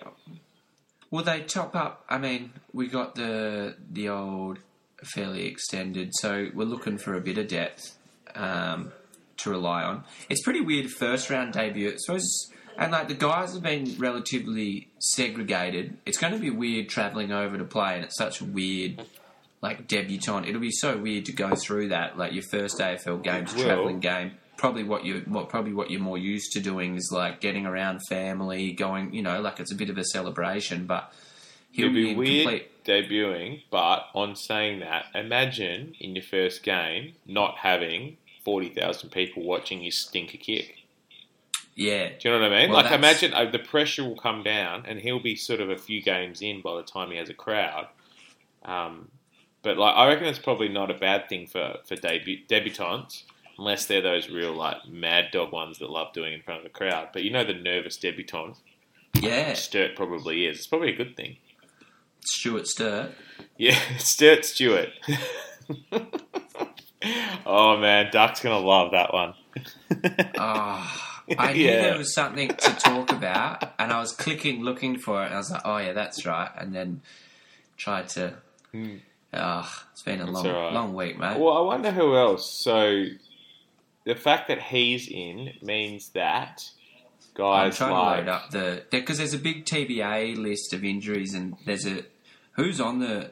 Will 1.11 1.23
they 1.23 1.41
top 1.41 1.75
up? 1.75 2.05
I 2.09 2.17
mean, 2.17 2.53
we 2.73 2.87
got 2.87 3.15
the 3.15 3.75
the 3.91 4.09
old 4.09 4.59
fairly 5.05 5.45
extended, 5.45 6.11
so 6.15 6.49
we're 6.53 6.65
looking 6.65 6.97
for 6.97 7.15
a 7.15 7.21
bit 7.21 7.37
of 7.37 7.47
depth 7.47 7.95
um, 8.35 8.91
to 9.37 9.49
rely 9.49 9.83
on. 9.83 10.03
It's 10.29 10.41
pretty 10.43 10.61
weird 10.61 10.89
first 10.89 11.29
round 11.29 11.53
debut. 11.53 11.91
I 11.91 11.95
suppose, 11.97 12.51
and 12.77 12.91
like 12.91 13.07
the 13.07 13.13
guys 13.13 13.53
have 13.53 13.63
been 13.63 13.95
relatively 13.97 14.89
segregated. 14.99 15.97
It's 16.05 16.17
going 16.17 16.33
to 16.33 16.39
be 16.39 16.49
weird 16.49 16.89
traveling 16.89 17.31
over 17.31 17.57
to 17.57 17.63
play, 17.63 17.95
and 17.95 18.03
it's 18.03 18.17
such 18.17 18.41
a 18.41 18.45
weird. 18.45 19.05
Like 19.61 19.87
debutant, 19.87 20.47
it'll 20.47 20.61
be 20.61 20.69
so 20.69 20.95
weird 20.95 21.25
to 21.25 21.31
go 21.31 21.55
through 21.55 21.87
that. 21.87 22.19
Like 22.19 22.33
your 22.33 22.43
first 22.51 22.77
AFL 22.77 23.23
game's 23.23 23.51
a 23.53 23.63
traveling 23.63 23.99
game. 23.99 24.33
Probably 24.57 24.83
what 24.83 25.05
you 25.05 25.23
what 25.27 25.49
probably 25.49 25.73
what 25.73 25.89
you're 25.89 26.01
more 26.01 26.19
used 26.19 26.51
to 26.51 26.59
doing 26.59 26.95
is 26.95 27.09
like 27.11 27.41
getting 27.41 27.65
around 27.65 28.01
family, 28.07 28.73
going 28.73 29.13
you 29.13 29.23
know 29.23 29.41
like 29.41 29.59
it's 29.59 29.71
a 29.71 29.75
bit 29.75 29.89
of 29.89 29.97
a 29.97 30.03
celebration. 30.03 30.85
But 30.85 31.11
he'll 31.75 31.93
be 31.93 32.15
weird 32.15 32.43
complete 32.47 32.83
debuting, 32.85 33.61
but 33.71 34.07
on 34.13 34.35
saying 34.35 34.79
that, 34.79 35.05
imagine 35.15 35.95
in 35.99 36.15
your 36.15 36.23
first 36.23 36.63
game 36.63 37.13
not 37.25 37.57
having 37.57 38.17
40,000 38.43 39.09
people 39.09 39.43
watching 39.43 39.81
you 39.81 39.89
stink 39.91 40.33
a 40.33 40.37
kick. 40.37 40.83
yeah 41.75 42.09
Do 42.09 42.29
you 42.29 42.31
know 42.35 42.41
what 42.41 42.51
I 42.53 42.59
mean? 42.59 42.69
Well, 42.69 42.83
like, 42.83 42.91
that's- 42.91 42.99
imagine 42.99 43.33
uh, 43.33 43.49
the 43.51 43.59
pressure 43.59 44.03
will 44.03 44.15
come 44.15 44.43
down 44.43 44.85
and 44.85 44.99
he'll 44.99 45.19
be 45.21 45.35
sort 45.35 45.59
of 45.61 45.69
a 45.69 45.77
few 45.77 46.01
games 46.01 46.41
in 46.41 46.61
by 46.61 46.75
the 46.75 46.83
time 46.83 47.11
he 47.11 47.17
has 47.17 47.29
a 47.29 47.33
crowd. 47.33 47.87
Um, 48.63 49.09
but, 49.63 49.77
like, 49.77 49.95
I 49.95 50.07
reckon 50.07 50.27
it's 50.27 50.37
probably 50.39 50.69
not 50.69 50.91
a 50.91 50.93
bad 50.93 51.27
thing 51.27 51.47
for, 51.47 51.77
for 51.87 51.95
debu- 51.95 52.47
debutantes, 52.47 53.23
unless 53.57 53.87
they're 53.87 54.01
those 54.01 54.29
real, 54.29 54.53
like, 54.53 54.87
mad 54.87 55.31
dog 55.31 55.51
ones 55.51 55.79
that 55.79 55.89
love 55.89 56.13
doing 56.13 56.33
in 56.33 56.41
front 56.43 56.59
of 56.59 56.65
a 56.67 56.69
crowd. 56.69 57.09
But 57.13 57.23
you 57.23 57.31
know 57.31 57.43
the 57.43 57.53
nervous 57.55 57.97
debutant? 57.97 58.57
yeah 59.19 59.53
Sturt 59.53 59.95
probably 59.95 60.45
is. 60.45 60.57
It's 60.57 60.67
probably 60.67 60.93
a 60.93 60.95
good 60.95 61.15
thing. 61.15 61.37
Stuart 62.27 62.67
Sturt. 62.67 63.11
Yeah, 63.57 63.77
Sturt 63.97 64.45
Stewart. 64.45 64.89
oh 67.45 67.77
man, 67.77 68.09
Duck's 68.11 68.41
gonna 68.41 68.59
love 68.65 68.91
that 68.91 69.13
one. 69.13 69.33
Oh, 70.37 71.01
I 71.37 71.53
knew 71.53 71.63
Yeah. 71.65 71.81
there 71.81 71.97
was 71.97 72.13
something 72.13 72.49
to 72.49 72.75
talk 72.75 73.11
about, 73.11 73.73
and 73.79 73.91
I 73.91 73.99
was 73.99 74.11
clicking, 74.11 74.61
looking 74.63 74.97
for 74.97 75.21
it, 75.23 75.27
and 75.27 75.35
I 75.35 75.37
was 75.37 75.51
like, 75.51 75.61
"Oh 75.65 75.77
yeah, 75.77 75.93
that's 75.93 76.25
right," 76.25 76.49
and 76.57 76.73
then 76.73 77.01
tried 77.77 78.09
to. 78.09 78.35
Hmm. 78.71 78.95
Oh, 79.33 79.69
it's 79.91 80.01
been 80.01 80.21
a 80.21 80.29
long, 80.31 80.47
right. 80.47 80.73
long 80.73 80.93
week, 80.93 81.17
mate. 81.19 81.37
well, 81.39 81.57
I 81.57 81.61
wonder 81.61 81.91
who 81.91 82.15
else. 82.15 82.61
So, 82.63 83.03
the 84.05 84.15
fact 84.15 84.47
that 84.47 84.61
he's 84.61 85.09
in 85.09 85.53
means 85.61 86.09
that 86.13 86.63
I'm 87.35 87.69
guys 87.69 87.77
trying 87.77 87.91
like 87.91 88.15
to 88.15 88.21
load 88.21 88.27
up 88.29 88.49
the 88.51 88.83
because 88.91 89.17
there's 89.17 89.33
a 89.33 89.39
big 89.39 89.65
TBA 89.65 90.37
list 90.37 90.73
of 90.73 90.83
injuries, 90.85 91.33
and 91.33 91.55
there's 91.65 91.85
a 91.85 92.03
who's 92.55 92.79
on 92.81 92.99
the. 92.99 93.31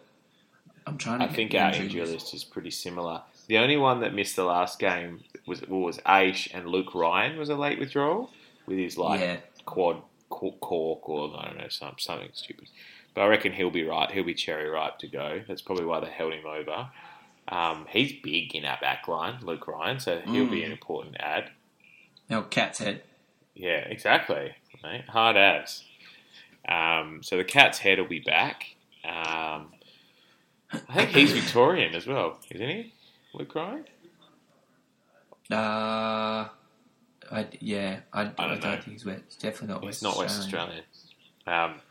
I'm 0.86 0.98
trying 0.98 1.20
to. 1.20 1.26
I 1.26 1.28
think 1.30 1.54
our 1.56 1.74
injury 1.74 2.02
list. 2.02 2.14
list 2.14 2.34
is 2.34 2.44
pretty 2.44 2.72
similar. 2.72 3.22
The 3.48 3.58
only 3.58 3.78
one 3.78 4.00
that 4.02 4.14
missed 4.14 4.36
the 4.36 4.44
last 4.46 4.80
game 4.80 5.22
was 5.46 5.62
was 5.64 5.98
Aish 6.00 6.50
and 6.54 6.68
Luke 6.68 6.94
Ryan 6.96 7.38
was 7.38 7.50
a 7.50 7.56
late 7.56 7.80
withdrawal 7.80 8.30
with 8.66 8.78
his 8.78 8.98
like 8.98 9.20
Yeah. 9.20 9.38
quad 9.66 10.02
cork 10.30 11.08
or 11.10 11.32
I 11.38 11.46
don't 11.48 11.58
know 11.58 11.68
some, 11.70 11.96
something 12.00 12.30
stupid. 12.34 12.68
But 13.14 13.22
I 13.22 13.28
reckon 13.28 13.52
he'll 13.54 13.70
be 13.70 13.84
right. 13.84 14.10
He'll 14.10 14.24
be 14.24 14.34
cherry 14.34 14.68
ripe 14.70 14.98
to 15.00 15.08
go. 15.08 15.42
That's 15.48 15.62
probably 15.62 15.86
why 15.86 16.00
they 16.00 16.10
held 16.10 16.34
him 16.34 16.46
over. 16.48 16.90
Um, 17.48 17.86
he's 17.90 18.14
big 18.24 18.56
in 18.56 18.66
our 18.66 18.78
back 18.82 19.08
line, 19.08 19.40
Luke 19.44 19.68
Ryan, 19.68 20.00
so 20.00 20.20
he'll 20.22 20.48
be 20.50 20.62
Mm. 20.62 20.66
an 20.68 20.72
important 20.72 21.18
ad. 21.20 21.52
No, 22.30 22.42
cat's 22.44 22.80
head. 22.80 23.04
Yeah, 23.54 23.80
exactly. 23.88 24.56
Mate. 24.82 25.04
Hard 25.10 25.36
as. 25.38 25.84
Um, 26.68 27.22
so 27.22 27.38
the 27.38 27.44
cat's 27.44 27.80
head 27.80 28.00
will 28.00 28.08
be 28.08 28.20
back. 28.22 28.73
Um, 29.06 29.68
I 30.72 30.80
think 31.06 31.10
he's 31.10 31.32
Victorian 31.32 31.94
as 31.96 32.08
well, 32.08 32.40
isn't 32.52 32.68
he? 32.68 32.94
Luke 33.34 33.54
Ryan? 33.54 33.86
Uh, 35.52 36.48
I, 37.32 37.48
yeah, 37.60 38.00
I, 38.12 38.22
I, 38.22 38.24
don't 38.26 38.62
don't, 38.62 38.84
think 38.84 38.84
he's 38.84 39.06
West. 39.06 39.22
He's 39.28 39.36
definitely 39.38 39.68
not 39.74 39.84
West 39.84 40.04
not 40.04 40.18
West 40.18 40.40
Australian. 40.40 40.84
Australian. 41.46 41.72
Um, 41.72 41.82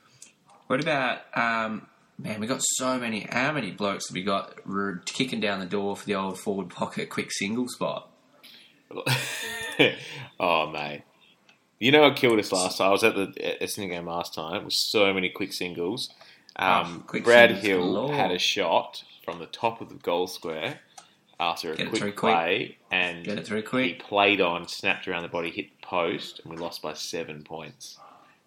What 0.66 0.80
about 0.80 1.20
um, 1.36 1.86
man? 2.18 2.40
We 2.40 2.46
got 2.46 2.60
so 2.62 2.98
many. 2.98 3.26
How 3.30 3.52
many 3.52 3.70
blokes 3.70 4.08
have 4.08 4.14
we 4.14 4.22
got 4.22 4.58
r- 4.68 5.02
kicking 5.04 5.40
down 5.40 5.60
the 5.60 5.66
door 5.66 5.96
for 5.96 6.06
the 6.06 6.14
old 6.14 6.38
forward 6.38 6.70
pocket 6.70 7.10
quick 7.10 7.30
single 7.32 7.68
spot? 7.68 8.08
oh, 10.40 10.70
mate. 10.70 11.02
You 11.78 11.90
know 11.90 12.02
what 12.02 12.16
killed 12.16 12.38
us 12.38 12.52
last 12.52 12.78
time? 12.78 12.88
I 12.88 12.92
was 12.92 13.02
at 13.04 13.16
the 13.16 13.26
Essendon 13.60 13.90
game 13.90 14.06
last 14.06 14.34
time. 14.34 14.56
It 14.56 14.64
was 14.64 14.90
so 14.90 15.12
many 15.12 15.28
quick 15.28 15.52
singles. 15.52 16.10
Um, 16.56 16.98
Oh, 17.00 17.02
quick 17.06 17.24
Brad 17.24 17.50
Hill 17.52 18.08
had 18.08 18.30
a 18.30 18.38
shot 18.38 19.04
from 19.24 19.38
the 19.38 19.46
top 19.46 19.80
of 19.80 19.88
the 19.88 19.94
goal 19.96 20.26
square 20.26 20.80
after 21.40 21.72
a 21.72 21.76
Get 21.76 21.88
quick 21.88 22.00
through 22.02 22.12
quick. 22.12 22.34
play, 22.34 22.78
and 22.90 23.24
Get 23.24 23.38
it 23.38 23.46
through 23.46 23.62
he 23.62 23.94
played 23.94 24.40
on, 24.40 24.68
snapped 24.68 25.08
around 25.08 25.22
the 25.22 25.28
body, 25.28 25.50
hit 25.50 25.66
the 25.80 25.86
post, 25.86 26.40
and 26.40 26.50
we 26.52 26.56
lost 26.58 26.82
by 26.82 26.92
seven 26.94 27.42
points. 27.42 27.98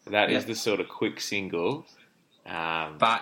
That 0.08 0.30
is 0.30 0.44
Yep. 0.44 0.46
the 0.48 0.56
sort 0.56 0.80
of 0.80 0.88
quick 0.88 1.20
single. 1.20 1.86
Um, 2.46 2.98
But 3.00 3.22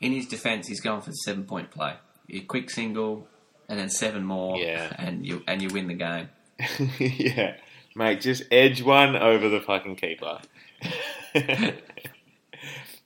in 0.00 0.12
his 0.12 0.26
defence, 0.26 0.68
he's 0.68 0.80
going 0.80 1.00
for 1.02 1.10
the 1.10 1.16
seven 1.16 1.44
point 1.44 1.70
play. 1.70 1.94
A 2.30 2.40
quick 2.40 2.70
single, 2.70 3.26
and 3.68 3.78
then 3.78 3.88
seven 3.90 4.24
more, 4.24 4.56
Yeah. 4.56 4.92
and 4.96 5.26
you 5.26 5.42
and 5.48 5.60
you 5.60 5.68
win 5.68 5.88
the 5.88 5.94
game. 5.94 6.28
yeah, 6.98 7.56
mate, 7.96 8.20
just 8.20 8.44
edge 8.52 8.80
one 8.82 9.16
over 9.16 9.48
the 9.48 9.60
fucking 9.60 9.96
keeper. 9.96 10.38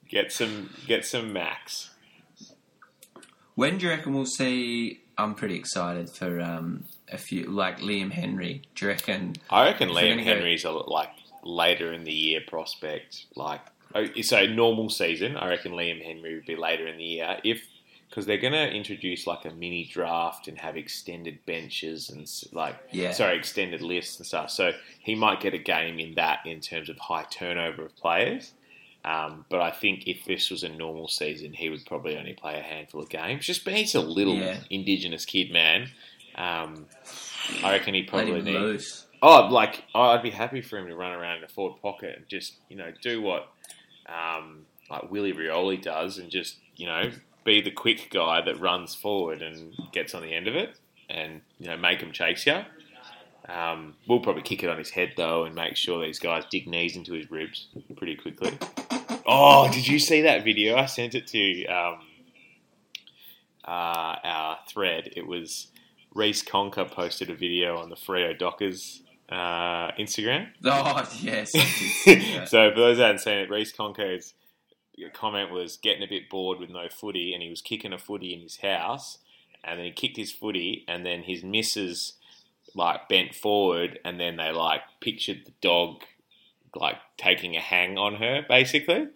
get 0.09 0.31
some, 0.31 0.69
get 0.87 1.05
some 1.05 1.33
max. 1.33 1.91
When 3.55 3.77
do 3.77 3.85
you 3.85 3.91
reckon 3.91 4.13
we'll 4.13 4.25
see? 4.25 5.01
I'm 5.17 5.33
pretty 5.33 5.55
excited 5.55 6.09
for 6.09 6.41
um, 6.41 6.83
a 7.11 7.17
few 7.17 7.45
like 7.49 7.79
Liam 7.79 8.11
Henry. 8.11 8.63
Do 8.75 8.85
you 8.85 8.91
reckon? 8.91 9.35
I 9.49 9.65
reckon 9.65 9.89
Liam 9.89 10.09
gonna 10.09 10.15
go- 10.17 10.33
Henry's 10.35 10.65
a 10.65 10.71
like 10.71 11.09
later 11.43 11.93
in 11.93 12.03
the 12.03 12.11
year 12.11 12.41
prospect. 12.45 13.25
Like, 13.35 13.61
oh, 13.93 14.05
so 14.21 14.45
normal 14.45 14.89
season, 14.89 15.37
I 15.37 15.47
reckon 15.47 15.71
Liam 15.71 16.03
Henry 16.03 16.35
would 16.35 16.45
be 16.45 16.57
later 16.57 16.85
in 16.87 16.97
the 16.97 17.03
year 17.05 17.37
if 17.45 17.61
because 18.09 18.25
they're 18.27 18.37
going 18.37 18.53
to 18.53 18.69
introduce 18.71 19.25
like 19.25 19.45
a 19.45 19.51
mini 19.51 19.89
draft 19.91 20.47
and 20.47 20.57
have 20.59 20.77
extended 20.77 21.39
benches 21.45 22.09
and 22.09 22.25
like 22.53 22.75
Yeah. 22.91 23.11
sorry 23.11 23.35
extended 23.37 23.81
lists 23.81 24.17
and 24.17 24.25
stuff. 24.25 24.51
So 24.51 24.71
he 24.99 25.15
might 25.15 25.41
get 25.41 25.53
a 25.53 25.57
game 25.57 25.99
in 25.99 26.13
that 26.15 26.39
in 26.45 26.59
terms 26.61 26.87
of 26.89 26.97
high 26.97 27.25
turnover 27.29 27.83
of 27.85 27.95
players. 27.97 28.53
Um, 29.05 29.45
but 29.49 29.61
I 29.61 29.69
think 29.69 30.07
if 30.07 30.25
this 30.25 30.49
was 30.49 30.63
a 30.63 30.69
normal 30.69 31.07
season, 31.07 31.53
he 31.53 31.69
would 31.69 31.85
probably 31.85 32.17
only 32.17 32.33
play 32.33 32.57
a 32.59 32.63
handful 32.63 33.01
of 33.01 33.07
games. 33.09 33.45
Just 33.45 33.63
but 33.63 33.73
he's 33.73 33.93
a 33.93 34.01
little 34.01 34.33
Yeah. 34.35 34.57
indigenous 34.71 35.25
kid, 35.25 35.51
man. 35.51 35.89
Um, 36.33 36.87
I 37.63 37.71
reckon 37.73 37.93
he 37.93 38.01
probably 38.03 38.41
needs. 38.41 38.47
loose. 38.57 39.05
Oh, 39.21 39.47
like 39.51 39.83
I'd 39.93 40.23
be 40.23 40.31
happy 40.31 40.61
for 40.61 40.77
him 40.79 40.87
to 40.87 40.95
run 40.95 41.13
around 41.13 41.37
in 41.37 41.43
a 41.43 41.47
forward 41.47 41.79
pocket 41.81 42.15
and 42.17 42.27
just 42.27 42.55
you 42.67 42.75
know 42.75 42.91
do 43.01 43.21
what 43.21 43.47
um, 44.07 44.65
like 44.89 45.11
Willie 45.11 45.33
Rioli 45.33 45.81
does 45.81 46.17
and 46.17 46.29
just 46.31 46.57
you 46.75 46.87
know 46.87 47.11
be 47.43 47.61
the 47.61 47.71
quick 47.71 48.09
guy 48.11 48.41
that 48.41 48.59
runs 48.59 48.95
forward 48.95 49.41
and 49.43 49.73
gets 49.91 50.15
on 50.15 50.23
the 50.23 50.33
end 50.33 50.47
of 50.47 50.55
it 50.55 50.75
and 51.09 51.41
you 51.59 51.67
know 51.67 51.77
make 51.77 51.99
him 52.01 52.11
chase 52.11 52.45
you. 52.47 52.61
Um, 53.47 53.93
we'll 54.07 54.19
probably 54.21 54.41
kick 54.41 54.63
it 54.63 54.69
on 54.69 54.79
his 54.79 54.89
head 54.89 55.13
though 55.15 55.43
and 55.45 55.53
make 55.53 55.75
sure 55.77 56.03
these 56.03 56.17
guys 56.19 56.43
dig 56.49 56.67
knees 56.67 56.95
into 56.95 57.13
his 57.13 57.29
ribs 57.29 57.67
pretty 57.95 58.15
quickly. 58.15 58.51
Oh, 59.25 59.71
did 59.71 59.87
you 59.87 59.99
see 59.99 60.21
that 60.21 60.43
video? 60.43 60.75
I 60.75 60.85
sent 60.85 61.15
it 61.15 61.27
to 61.27 61.65
um, 61.65 61.99
uh, 63.67 64.15
our 64.23 64.59
thread. 64.67 65.13
It 65.15 65.25
was 65.25 65.67
Reece 66.13 66.43
Conca 66.43 66.85
posted 66.89 67.29
a 67.29 67.35
video 67.35 67.77
on 67.77 67.89
the 67.89 67.95
Freo 67.95 68.37
Dockers 68.37 69.01
uh, 69.29 69.91
Instagram. 69.93 70.49
Oh 70.63 71.07
yes. 71.21 71.55
I 71.55 71.59
did 71.59 71.67
see 71.67 72.15
that. 72.37 72.49
so 72.49 72.71
for 72.71 72.79
those 72.79 72.97
that 72.97 73.05
haven't 73.05 73.21
seen 73.21 73.37
it, 73.39 73.49
Reece 73.49 73.73
Conca's 73.73 74.33
comment 75.13 75.51
was 75.51 75.77
getting 75.77 76.03
a 76.03 76.07
bit 76.07 76.29
bored 76.29 76.59
with 76.59 76.69
no 76.69 76.87
footy, 76.89 77.33
and 77.33 77.41
he 77.41 77.49
was 77.49 77.61
kicking 77.61 77.93
a 77.93 77.97
footy 77.97 78.33
in 78.33 78.41
his 78.41 78.57
house, 78.57 79.17
and 79.63 79.79
then 79.79 79.85
he 79.85 79.91
kicked 79.91 80.17
his 80.17 80.31
footy, 80.31 80.85
and 80.87 81.05
then 81.05 81.23
his 81.23 81.43
missus 81.43 82.13
like 82.75 83.09
bent 83.09 83.33
forward, 83.33 83.99
and 84.05 84.19
then 84.19 84.37
they 84.37 84.51
like 84.51 84.81
pictured 85.01 85.45
the 85.45 85.53
dog 85.61 86.03
like 86.75 86.95
taking 87.17 87.55
a 87.55 87.61
hang 87.61 87.97
on 87.97 88.15
her, 88.15 88.45
basically. 88.47 89.07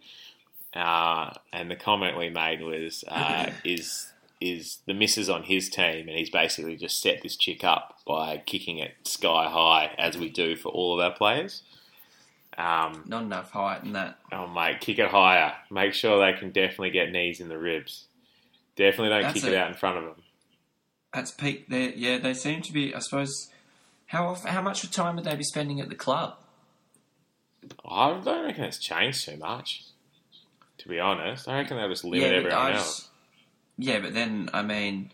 Uh, 0.73 1.33
and 1.51 1.69
the 1.69 1.75
comment 1.75 2.17
we 2.17 2.29
made 2.29 2.61
was, 2.61 3.03
uh, 3.07 3.49
"Is 3.63 4.11
is 4.41 4.79
the 4.85 4.93
missus 4.93 5.29
on 5.29 5.43
his 5.43 5.69
team?" 5.69 6.07
And 6.07 6.17
he's 6.17 6.29
basically 6.29 6.75
just 6.77 7.01
set 7.01 7.21
this 7.21 7.35
chick 7.35 7.63
up 7.63 7.99
by 8.05 8.37
kicking 8.45 8.77
it 8.77 8.91
sky 9.03 9.49
high, 9.49 9.93
as 9.97 10.17
we 10.17 10.29
do 10.29 10.55
for 10.55 10.69
all 10.69 10.93
of 10.93 11.03
our 11.03 11.15
players. 11.15 11.63
Um, 12.57 13.03
Not 13.07 13.23
enough 13.23 13.51
height 13.51 13.83
in 13.83 13.93
that. 13.93 14.19
Oh, 14.33 14.45
mate, 14.45 14.81
kick 14.81 14.99
it 14.99 15.07
higher. 15.07 15.53
Make 15.71 15.93
sure 15.93 16.19
they 16.19 16.37
can 16.37 16.51
definitely 16.51 16.89
get 16.89 17.09
knees 17.09 17.39
in 17.39 17.47
the 17.47 17.57
ribs. 17.57 18.05
Definitely 18.75 19.09
don't 19.09 19.21
That's 19.23 19.33
kick 19.41 19.51
it 19.51 19.55
out 19.55 19.69
in 19.69 19.77
front 19.77 19.97
of 19.97 20.03
them. 20.03 20.15
That's 21.13 21.31
peak. 21.31 21.69
They 21.69 21.93
yeah. 21.95 22.17
They 22.19 22.33
seem 22.33 22.61
to 22.61 22.73
be. 22.73 22.93
I 22.93 22.99
suppose. 22.99 23.49
How 24.07 24.33
how 24.33 24.61
much 24.61 24.89
time 24.91 25.15
would 25.15 25.25
they 25.25 25.35
be 25.35 25.43
spending 25.43 25.79
at 25.79 25.89
the 25.89 25.95
club? 25.95 26.37
I 27.87 28.19
don't 28.23 28.45
reckon 28.45 28.63
it's 28.65 28.79
changed 28.79 29.25
too 29.25 29.37
much. 29.37 29.83
To 30.79 30.87
be 30.87 30.99
honest, 30.99 31.47
I 31.47 31.57
reckon 31.57 31.77
they'll 31.77 31.89
just 31.89 32.05
limit 32.05 32.29
but 32.29 32.35
everyone 32.53 32.71
else. 32.73 33.09
Yeah, 33.77 33.99
but 33.99 34.13
then 34.13 34.49
I 34.53 34.61
mean, 34.61 35.11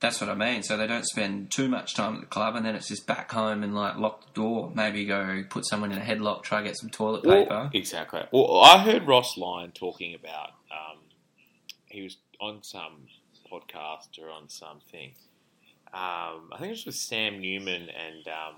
that's 0.00 0.20
what 0.20 0.30
I 0.30 0.34
mean. 0.34 0.62
So 0.62 0.76
they 0.76 0.86
don't 0.86 1.04
spend 1.06 1.50
too 1.50 1.68
much 1.68 1.94
time 1.94 2.14
at 2.14 2.20
the 2.20 2.26
club, 2.26 2.56
and 2.56 2.64
then 2.64 2.74
it's 2.74 2.88
just 2.88 3.06
back 3.06 3.30
home 3.32 3.62
and 3.62 3.74
like 3.74 3.96
lock 3.98 4.26
the 4.26 4.32
door. 4.32 4.72
Maybe 4.74 5.04
go 5.04 5.44
put 5.50 5.66
someone 5.66 5.92
in 5.92 5.98
a 5.98 6.02
headlock, 6.02 6.42
try 6.42 6.62
get 6.62 6.76
some 6.78 6.88
toilet 6.90 7.24
Well, 7.24 7.42
paper. 7.42 7.70
exactly. 7.74 8.22
Well, 8.32 8.60
I 8.60 8.78
heard 8.78 9.06
Ross 9.06 9.36
Lyon 9.36 9.72
talking 9.72 10.14
about. 10.14 10.50
Um, 10.70 10.98
he 11.86 12.02
was 12.02 12.16
on 12.40 12.62
some 12.62 13.08
podcast 13.50 14.18
or 14.22 14.30
on 14.30 14.48
something. 14.48 15.12
Um, 15.92 16.50
I 16.52 16.56
think 16.58 16.68
it 16.68 16.70
was 16.70 16.86
with 16.86 16.94
Sam 16.94 17.40
Newman 17.40 17.88
and 17.88 18.26
um, 18.28 18.54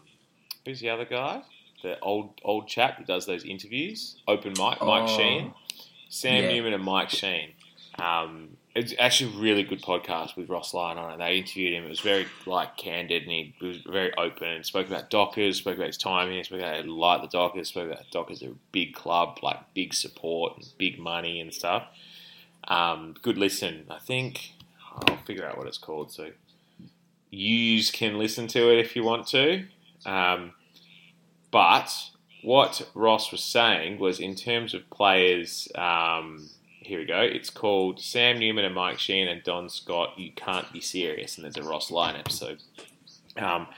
who's 0.65 0.81
the 0.81 0.91
other 0.91 1.05
guy? 1.05 1.43
The 1.83 1.99
old 2.01 2.41
old 2.45 2.69
chap 2.69 2.99
that 2.99 3.07
does 3.07 3.27
those 3.27 3.45
interviews. 3.45 4.17
Open 4.29 4.51
mic, 4.51 4.59
Mike 4.59 4.81
Oh. 4.83 5.17
Sheahan. 5.19 5.55
Sam 6.09 6.45
Yeah. 6.45 6.53
Newman 6.53 6.73
and 6.75 6.85
Mike 6.85 7.09
Sheahan. 7.09 7.53
Um, 7.99 8.57
it's 8.75 8.95
actually 8.99 9.35
a 9.37 9.41
really 9.41 9.63
good 9.65 9.83
podcast 9.83 10.37
with 10.37 10.49
Ross 10.49 10.73
Lyon 10.73 10.97
on 10.97 11.13
it. 11.13 11.19
They 11.19 11.39
interviewed 11.39 11.73
him. 11.75 11.85
It 11.85 11.89
was 11.89 12.01
very 12.01 12.27
like 12.47 12.77
candid, 12.77 13.23
and 13.25 13.33
he 13.33 13.55
was 13.61 13.79
very 13.79 14.13
open 14.17 14.49
and 14.49 14.65
spoke 14.65 14.87
about 14.87 15.11
Dockers, 15.11 15.59
spoke 15.59 15.77
about 15.77 15.89
his 15.89 15.99
time 15.99 16.31
here, 16.31 16.43
spoke 16.45 16.61
about 16.61 16.77
how 16.77 16.83
he 16.83 16.89
liked 16.89 17.23
the 17.23 17.29
Dockers, 17.29 17.69
spoke 17.69 17.91
about 17.91 18.05
Dockers 18.13 18.43
are 18.43 18.51
a 18.51 18.55
big 18.73 18.95
club, 18.95 19.39
like 19.43 19.59
big 19.75 19.93
support 19.93 20.57
and 20.57 20.67
big 20.79 20.99
money 20.99 21.41
and 21.41 21.53
stuff. 21.53 21.85
Um, 22.69 23.17
good 23.23 23.37
listen. 23.39 23.87
I 23.91 23.99
think 23.99 24.53
I'll 24.95 25.17
figure 25.19 25.45
out 25.47 25.59
what 25.59 25.67
it's 25.67 25.79
called. 25.79 26.13
So 26.13 26.31
yous 27.31 27.91
can 27.91 28.19
listen 28.19 28.47
to 28.49 28.71
it 28.73 28.79
if 28.79 28.95
you 28.97 29.03
want 29.03 29.27
to. 29.29 29.65
Um, 30.07 30.53
but 31.51 32.11
what 32.43 32.89
Ross 32.95 33.31
was 33.33 33.43
saying 33.43 33.99
was 33.99 34.21
in 34.21 34.35
terms 34.35 34.75
of 34.75 34.89
players. 34.91 35.69
Um, 35.75 36.49
here 36.81 36.99
we 36.99 37.05
go. 37.05 37.21
It's 37.21 37.51
called 37.51 38.01
Sam 38.01 38.39
Newman 38.39 38.65
and 38.65 38.75
Mike 38.75 38.97
Sheahan 38.97 39.31
and 39.31 39.43
Don 39.43 39.69
Scott. 39.69 40.19
You 40.19 40.33
can't 40.33 40.73
be 40.73 40.81
serious, 40.81 41.37
and 41.37 41.45
there's 41.45 41.57
a 41.57 41.69
Ross 41.69 41.91
Lyon 41.91 42.17
episode. 42.17 42.63
Um, 43.37 43.69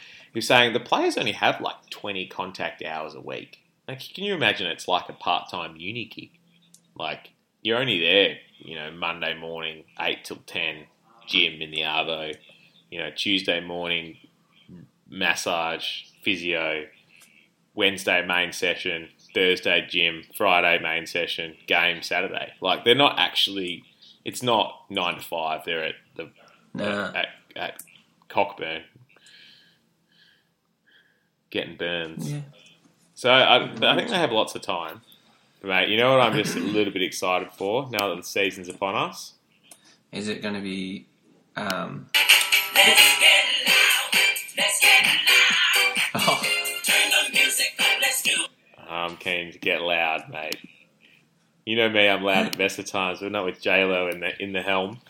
saying 0.40 0.72
the 0.72 0.80
players 0.80 1.18
only 1.18 1.32
have 1.32 1.60
like 1.60 1.76
20 1.90 2.26
contact 2.28 2.82
hours 2.82 3.14
a 3.14 3.20
week. 3.20 3.58
Like, 3.86 4.00
can 4.14 4.24
you 4.24 4.34
imagine? 4.34 4.66
It's 4.68 4.88
like 4.88 5.08
a 5.08 5.12
part-time 5.12 5.76
uni 5.76 6.06
gig. 6.06 6.30
Like, 6.94 7.30
you're 7.62 7.78
only 7.78 8.00
there, 8.00 8.38
you 8.58 8.76
know, 8.76 8.90
Monday 8.92 9.38
morning, 9.38 9.84
eight 10.00 10.24
till 10.24 10.38
ten, 10.46 10.84
gym 11.26 11.60
in 11.60 11.70
the 11.70 11.80
arvo. 11.80 12.34
You 12.90 13.00
know, 13.00 13.10
Tuesday 13.10 13.60
morning, 13.60 14.16
massage, 15.08 16.04
physio. 16.22 16.86
Wednesday 17.74 18.24
main 18.24 18.52
session, 18.52 19.08
Thursday 19.34 19.86
gym, 19.88 20.24
Friday 20.36 20.82
main 20.82 21.06
session, 21.06 21.54
game 21.66 22.02
Saturday. 22.02 22.52
Like 22.60 22.84
they're 22.84 22.94
not 22.94 23.18
actually. 23.18 23.84
It's 24.24 24.42
not 24.42 24.84
nine 24.90 25.16
to 25.16 25.20
five. 25.20 25.62
They're 25.64 25.84
at 25.84 25.94
the 26.16 26.30
Nah. 26.74 27.12
at, 27.14 27.28
at 27.54 27.82
Cockburn 28.28 28.84
getting 31.50 31.76
burns. 31.76 32.32
Yeah. 32.32 32.40
So 33.14 33.30
I, 33.30 33.64
I 33.64 33.94
think 33.96 34.08
they 34.08 34.16
have 34.16 34.32
lots 34.32 34.54
of 34.54 34.62
time. 34.62 35.02
Mate, 35.62 35.90
you 35.90 35.96
know 35.96 36.10
what 36.10 36.20
I'm 36.20 36.32
just 36.32 36.56
a 36.56 36.60
little 36.60 36.92
bit 36.92 37.02
excited 37.02 37.52
for 37.52 37.88
now 37.90 38.08
that 38.08 38.16
the 38.16 38.22
season's 38.22 38.68
upon 38.68 38.94
us? 38.96 39.34
Is 40.10 40.28
it 40.28 40.42
going 40.42 40.54
to 40.54 40.60
be? 40.60 41.06
Um, 41.56 42.08
I'm 49.02 49.16
keen 49.16 49.52
to 49.52 49.58
get 49.58 49.80
loud, 49.82 50.28
mate. 50.30 50.56
You 51.66 51.76
know 51.76 51.88
me, 51.88 52.08
I'm 52.08 52.22
loud 52.22 52.46
at 52.46 52.58
best 52.58 52.78
of 52.78 52.86
times, 52.86 53.20
but 53.20 53.30
not 53.30 53.44
with 53.44 53.60
J-Lo 53.60 54.08
in 54.08 54.20
the, 54.20 54.42
in 54.42 54.52
the 54.52 54.62
helm. 54.62 55.00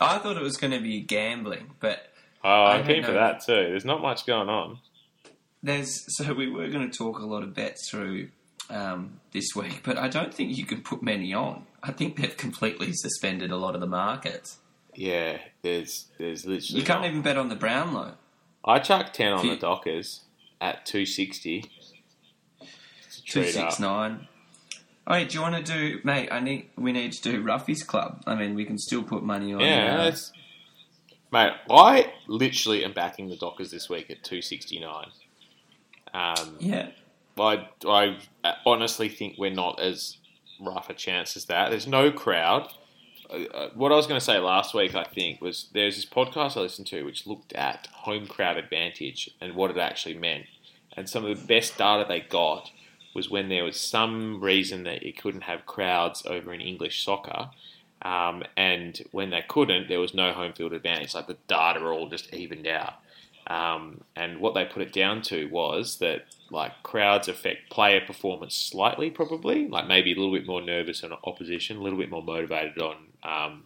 I 0.00 0.18
thought 0.18 0.36
it 0.36 0.42
was 0.42 0.56
going 0.56 0.72
to 0.72 0.80
be 0.80 1.00
gambling, 1.00 1.72
but 1.80 2.12
Oh, 2.44 2.64
I'm 2.64 2.86
keen 2.86 3.02
for 3.04 3.12
that 3.12 3.44
too. 3.44 3.52
There's 3.52 3.84
not 3.84 4.00
much 4.00 4.26
going 4.26 4.48
on. 4.48 4.78
there's 5.62 6.04
so 6.16 6.32
we 6.34 6.48
were 6.48 6.68
going 6.68 6.88
to 6.88 6.96
talk 6.96 7.18
a 7.18 7.26
lot 7.26 7.42
of 7.42 7.54
bets 7.54 7.90
through 7.90 8.28
um, 8.70 9.20
this 9.32 9.48
week, 9.56 9.80
but 9.84 9.98
I 9.98 10.08
don't 10.08 10.32
think 10.32 10.56
you 10.56 10.64
can 10.64 10.82
put 10.82 11.02
many 11.02 11.34
on. 11.34 11.66
I 11.82 11.92
think 11.92 12.16
they've 12.16 12.36
completely 12.36 12.92
suspended 12.92 13.50
a 13.50 13.56
lot 13.56 13.74
of 13.74 13.80
the 13.80 13.86
markets. 13.86 14.58
Yeah, 14.94 15.38
there's 15.62 16.06
there's 16.18 16.44
literally. 16.46 16.80
You 16.80 16.86
can't 16.86 17.02
not. 17.02 17.08
even 17.08 17.22
bet 17.22 17.36
on 17.36 17.48
the 17.48 17.56
Brownlow. 17.56 18.14
I 18.64 18.78
chucked 18.78 19.14
ten 19.14 19.32
on 19.32 19.44
If 19.46 19.60
the 19.60 19.66
Dockers 19.66 20.22
at 20.60 20.86
two 20.86 21.06
sixty. 21.06 21.70
Two 23.26 23.44
six 23.44 23.78
nine. 23.78 24.28
Oh, 25.06 25.24
do 25.24 25.34
you 25.34 25.40
want 25.40 25.64
to 25.64 25.72
do, 25.72 26.00
mate? 26.04 26.28
I 26.30 26.40
need. 26.40 26.70
We 26.76 26.92
need 26.92 27.12
to 27.12 27.22
do 27.22 27.42
Ruffy's 27.42 27.82
Club. 27.82 28.22
I 28.26 28.34
mean, 28.34 28.54
we 28.54 28.64
can 28.64 28.78
still 28.78 29.02
put 29.02 29.22
money 29.22 29.54
on. 29.54 29.60
Yeah, 29.60 29.96
uh, 30.00 30.16
mate. 31.32 31.52
I 31.70 32.12
literally 32.26 32.84
am 32.84 32.92
backing 32.92 33.28
the 33.28 33.36
Dockers 33.36 33.70
this 33.70 33.88
week 33.88 34.10
at 34.10 34.22
two 34.22 34.42
sixty 34.42 34.78
nine. 34.78 35.08
Um, 36.12 36.56
yeah. 36.58 36.90
I 37.38 37.68
I 37.86 38.18
honestly 38.66 39.08
think 39.08 39.36
we're 39.38 39.50
not 39.50 39.80
as 39.80 40.18
rough 40.60 40.90
a 40.90 40.94
chance 40.94 41.36
as 41.36 41.44
that. 41.46 41.70
There's 41.70 41.86
no 41.86 42.10
crowd. 42.10 42.68
Uh, 43.30 43.68
what 43.74 43.92
I 43.92 43.96
was 43.96 44.06
going 44.06 44.18
to 44.18 44.24
say 44.24 44.38
last 44.38 44.74
week, 44.74 44.94
I 44.94 45.04
think, 45.04 45.40
was 45.40 45.68
there's 45.72 45.96
this 45.96 46.06
podcast 46.06 46.56
I 46.56 46.60
listened 46.60 46.86
to 46.88 47.04
which 47.04 47.26
looked 47.26 47.52
at 47.52 47.88
home 47.92 48.26
crowd 48.26 48.56
advantage 48.56 49.30
and 49.40 49.54
what 49.54 49.70
it 49.70 49.76
actually 49.76 50.14
meant. 50.14 50.46
And 50.96 51.08
some 51.08 51.24
of 51.24 51.38
the 51.38 51.46
best 51.46 51.76
data 51.76 52.06
they 52.08 52.20
got 52.20 52.70
was 53.14 53.28
when 53.28 53.48
there 53.48 53.64
was 53.64 53.78
some 53.78 54.40
reason 54.40 54.84
that 54.84 55.02
you 55.02 55.12
couldn't 55.12 55.42
have 55.42 55.66
crowds 55.66 56.24
over 56.26 56.54
in 56.54 56.60
English 56.60 57.04
soccer. 57.04 57.50
Um, 58.00 58.44
and 58.56 59.00
when 59.10 59.30
they 59.30 59.44
couldn't, 59.46 59.88
there 59.88 60.00
was 60.00 60.14
no 60.14 60.32
home 60.32 60.52
field 60.52 60.72
advantage. 60.72 61.14
Like 61.14 61.26
the 61.26 61.36
data 61.48 61.84
all 61.84 62.08
just 62.08 62.32
evened 62.32 62.66
out. 62.66 62.94
Um, 63.48 64.02
and 64.14 64.40
what 64.40 64.54
they 64.54 64.64
put 64.64 64.82
it 64.82 64.92
down 64.92 65.22
to 65.22 65.48
was 65.48 65.98
that 65.98 66.26
like 66.50 66.82
crowds 66.82 67.28
affect 67.28 67.70
player 67.70 68.00
performance 68.00 68.54
slightly, 68.54 69.10
probably 69.10 69.68
like 69.68 69.86
maybe 69.86 70.12
a 70.12 70.16
little 70.16 70.32
bit 70.32 70.46
more 70.46 70.60
nervous 70.60 71.02
on 71.02 71.12
opposition, 71.24 71.78
a 71.78 71.82
little 71.82 71.98
bit 71.98 72.10
more 72.10 72.22
motivated 72.22 72.78
on 72.78 73.07
um, 73.22 73.64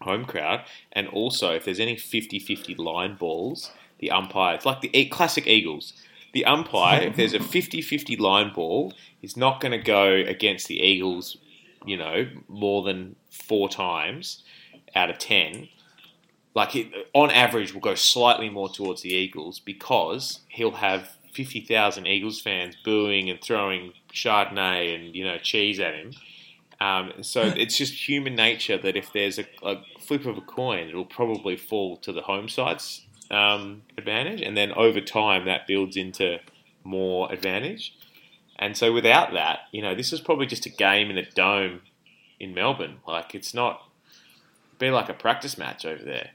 home 0.00 0.24
crowd, 0.24 0.64
and 0.92 1.08
also 1.08 1.54
if 1.54 1.64
there's 1.64 1.80
any 1.80 1.96
50-50 1.96 2.78
line 2.78 3.16
balls, 3.16 3.70
the 3.98 4.10
umpire 4.10 4.54
it's 4.54 4.66
like 4.66 4.80
the 4.80 5.06
classic 5.06 5.46
Eagles. 5.46 5.92
The 6.32 6.44
umpire, 6.44 7.02
if 7.02 7.16
there's 7.16 7.32
a 7.32 7.38
50-50 7.40 8.18
line 8.18 8.52
ball, 8.54 8.92
is 9.22 9.36
not 9.36 9.60
going 9.60 9.72
to 9.72 9.78
go 9.78 10.12
against 10.12 10.68
the 10.68 10.78
Eagles, 10.80 11.38
you 11.86 11.96
know, 11.96 12.28
more 12.46 12.82
than 12.82 13.16
four 13.30 13.68
times 13.68 14.42
out 14.94 15.08
of 15.08 15.18
ten 15.18 15.68
like 16.56 16.74
it, 16.74 16.90
on 17.12 17.30
average 17.30 17.74
will 17.74 17.82
go 17.82 17.94
slightly 17.94 18.48
more 18.48 18.70
towards 18.70 19.02
the 19.02 19.10
Eagles 19.10 19.60
because 19.60 20.40
he'll 20.48 20.70
have 20.72 21.10
50,000 21.34 22.06
Eagles 22.06 22.40
fans 22.40 22.74
booing 22.82 23.28
and 23.28 23.38
throwing 23.42 23.92
Chardonnay 24.10 24.94
and 24.94 25.14
you 25.14 25.22
know 25.22 25.36
cheese 25.36 25.78
at 25.78 25.94
him. 25.94 26.12
Um, 26.80 27.12
so 27.22 27.42
it's 27.56 27.76
just 27.76 28.08
human 28.08 28.34
nature 28.34 28.78
that 28.78 28.96
if 28.96 29.12
there's 29.12 29.38
a, 29.38 29.46
a 29.62 29.76
flip 30.00 30.26
of 30.26 30.36
a 30.36 30.42
coin, 30.42 30.88
it'll 30.88 31.04
probably 31.04 31.56
fall 31.56 31.96
to 31.98 32.12
the 32.12 32.22
home 32.22 32.48
side's 32.48 33.06
um, 33.30 33.82
advantage, 33.98 34.40
and 34.40 34.56
then 34.56 34.72
over 34.72 35.00
time 35.00 35.46
that 35.46 35.66
builds 35.66 35.96
into 35.96 36.38
more 36.84 37.32
advantage. 37.32 37.94
And 38.58 38.76
so 38.76 38.92
without 38.92 39.32
that, 39.34 39.60
you 39.72 39.82
know, 39.82 39.94
this 39.94 40.12
is 40.12 40.20
probably 40.20 40.46
just 40.46 40.64
a 40.64 40.70
game 40.70 41.10
in 41.10 41.18
a 41.18 41.30
dome 41.30 41.82
in 42.40 42.54
Melbourne. 42.54 42.98
Like 43.06 43.34
it's 43.34 43.52
not 43.52 43.82
be 44.78 44.90
like 44.90 45.08
a 45.08 45.14
practice 45.14 45.58
match 45.58 45.84
over 45.84 46.02
there. 46.02 46.30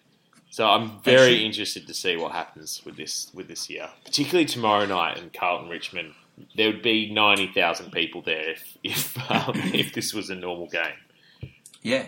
So 0.49 0.67
I'm 0.67 1.01
very 1.01 1.45
interested 1.45 1.88
to 1.88 1.93
see 1.93 2.17
what 2.17 2.34
happens 2.34 2.82
with 2.86 2.97
this 2.97 3.32
with 3.34 3.47
this 3.47 3.69
year, 3.69 3.89
particularly 4.04 4.45
tomorrow 4.45 4.86
night 4.86 5.17
in 5.17 5.30
Carlton 5.30 5.69
Richmond. 5.69 6.13
There 6.56 6.67
would 6.71 6.82
be 6.82 7.12
ninety 7.12 7.47
thousand 7.47 7.91
people 7.91 8.21
there 8.21 8.51
if 8.51 8.77
if 8.84 9.32
um, 9.32 9.54
if 9.73 9.93
this 9.93 10.13
was 10.13 10.30
a 10.30 10.36
normal 10.36 10.67
game. 10.67 11.51
Yeah. 11.82 12.06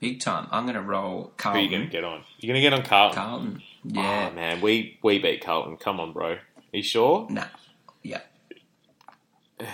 Big 0.00 0.20
time. 0.20 0.48
I'm 0.50 0.64
going 0.64 0.74
to 0.74 0.82
roll 0.82 1.12
Who 1.22 1.26
are 1.28 1.32
Carlton. 1.38 1.62
you 1.64 1.70
going 1.70 1.84
to 1.84 1.90
get 1.90 2.04
on? 2.04 2.22
You're 2.38 2.52
going 2.52 2.62
to 2.62 2.68
get 2.70 2.72
on 2.78 2.84
Carlton. 2.84 3.16
Carlton. 3.22 3.62
Yeah. 3.84 4.28
Oh 4.30 4.34
man, 4.34 4.60
we 4.60 4.98
we 5.02 5.18
beat 5.18 5.42
Carlton. 5.44 5.76
Come 5.78 5.98
on, 6.00 6.12
bro. 6.12 6.32
Are 6.32 6.38
you 6.72 6.82
sure? 6.82 7.26
Nah. 7.30 7.46
Yeah. 8.02 8.20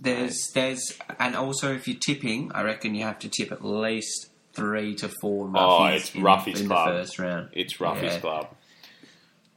There's 0.00 0.50
there's 0.54 0.98
and 1.18 1.34
also 1.34 1.72
if 1.74 1.88
you're 1.88 1.96
tipping, 2.04 2.50
I 2.52 2.62
reckon 2.62 2.94
you 2.94 3.04
have 3.04 3.18
to 3.20 3.28
tip 3.28 3.50
at 3.52 3.64
least 3.64 4.28
three 4.52 4.94
to 4.96 5.08
four 5.20 5.46
roughies 5.46 5.54
Oh, 5.56 5.84
it's 5.86 6.14
in, 6.14 6.20
roughies 6.22 6.60
in 6.60 6.66
club. 6.66 6.88
the 6.88 6.94
first 7.00 7.18
round. 7.18 7.48
It's 7.52 7.80
Ruffy's 7.80 8.14
Yeah. 8.14 8.18
club. 8.20 8.48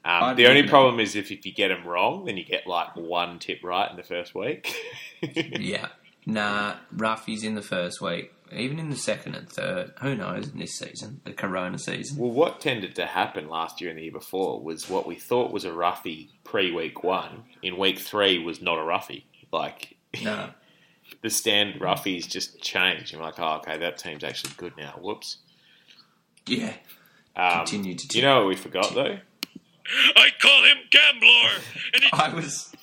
Um, 0.08 0.36
the 0.38 0.48
only 0.48 0.62
at- 0.62 0.70
problem 0.70 1.00
is 1.00 1.16
if, 1.16 1.32
if 1.32 1.46
you 1.46 1.52
get 1.54 1.68
them 1.68 1.86
wrong, 1.86 2.26
then 2.26 2.38
you 2.38 2.46
get 2.46 2.66
like 2.66 2.96
one 2.96 3.40
tip 3.40 3.60
right 3.64 3.90
in 3.90 3.98
the 3.98 4.04
first 4.04 4.34
week. 4.36 4.74
Yeah. 5.24 5.88
Nah, 6.28 6.76
roughies 6.96 7.44
in 7.44 7.56
the 7.56 7.62
first 7.62 8.02
week. 8.02 8.32
Even 8.52 8.78
in 8.80 8.90
the 8.90 8.96
second 8.96 9.34
and 9.36 9.50
third. 9.50 9.94
Who 10.02 10.14
knows 10.16 10.50
in 10.50 10.60
this 10.60 10.78
season, 10.78 11.22
the 11.26 11.34
corona 11.34 11.80
season. 11.80 12.18
Well, 12.18 12.32
what 12.32 12.62
tended 12.62 12.96
to 12.96 13.06
happen 13.08 13.50
last 13.50 13.82
year 13.82 13.90
and 13.90 13.98
the 13.98 14.04
year 14.04 14.12
before 14.12 14.62
was 14.62 14.88
what 14.90 15.08
we 15.08 15.16
thought 15.16 15.52
was 15.52 15.66
a 15.66 15.74
roughie 15.74 16.30
pre 16.44 16.72
week 16.72 17.04
one. 17.04 17.46
In 17.64 17.78
week 17.78 17.98
three, 18.00 18.38
was 18.44 18.62
not 18.62 18.78
a 18.78 18.84
roughie. 18.84 19.26
Like 19.52 19.98
No. 20.24 20.52
the 21.24 21.30
standard 21.30 21.82
roughies 21.82 22.28
just 22.28 22.62
changed. 22.62 23.12
You're 23.14 23.22
like, 23.22 23.40
oh, 23.40 23.56
okay, 23.58 23.78
that 23.80 23.98
team's 23.98 24.24
actually 24.24 24.54
good 24.58 24.74
now. 24.78 25.00
Whoops. 25.02 25.38
Yeah. 26.46 26.74
Um, 27.36 27.60
Continue 27.66 27.96
to 27.96 28.08
do. 28.08 28.18
You 28.20 28.24
know 28.26 28.40
what 28.42 28.48
we 28.50 28.56
forgot 28.56 28.94
though? 28.94 29.18
I 30.16 30.30
call 30.42 30.64
him 30.64 30.78
Gambler, 30.92 31.62
and 31.94 32.04
he 32.04 32.10
I 32.14 32.34
was. 32.34 32.74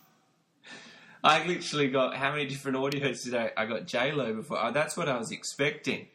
I 1.22 1.46
literally 1.46 1.88
got 1.88 2.16
how 2.16 2.32
many 2.32 2.46
different 2.46 2.76
audios 2.76 3.24
did 3.24 3.34
I? 3.34 3.50
I 3.56 3.66
got 3.66 3.86
J 3.86 4.12
Lo 4.12 4.34
before. 4.34 4.58
Oh, 4.62 4.72
that's 4.72 4.96
what 4.96 5.08
I 5.08 5.16
was 5.18 5.32
expecting. 5.32 6.08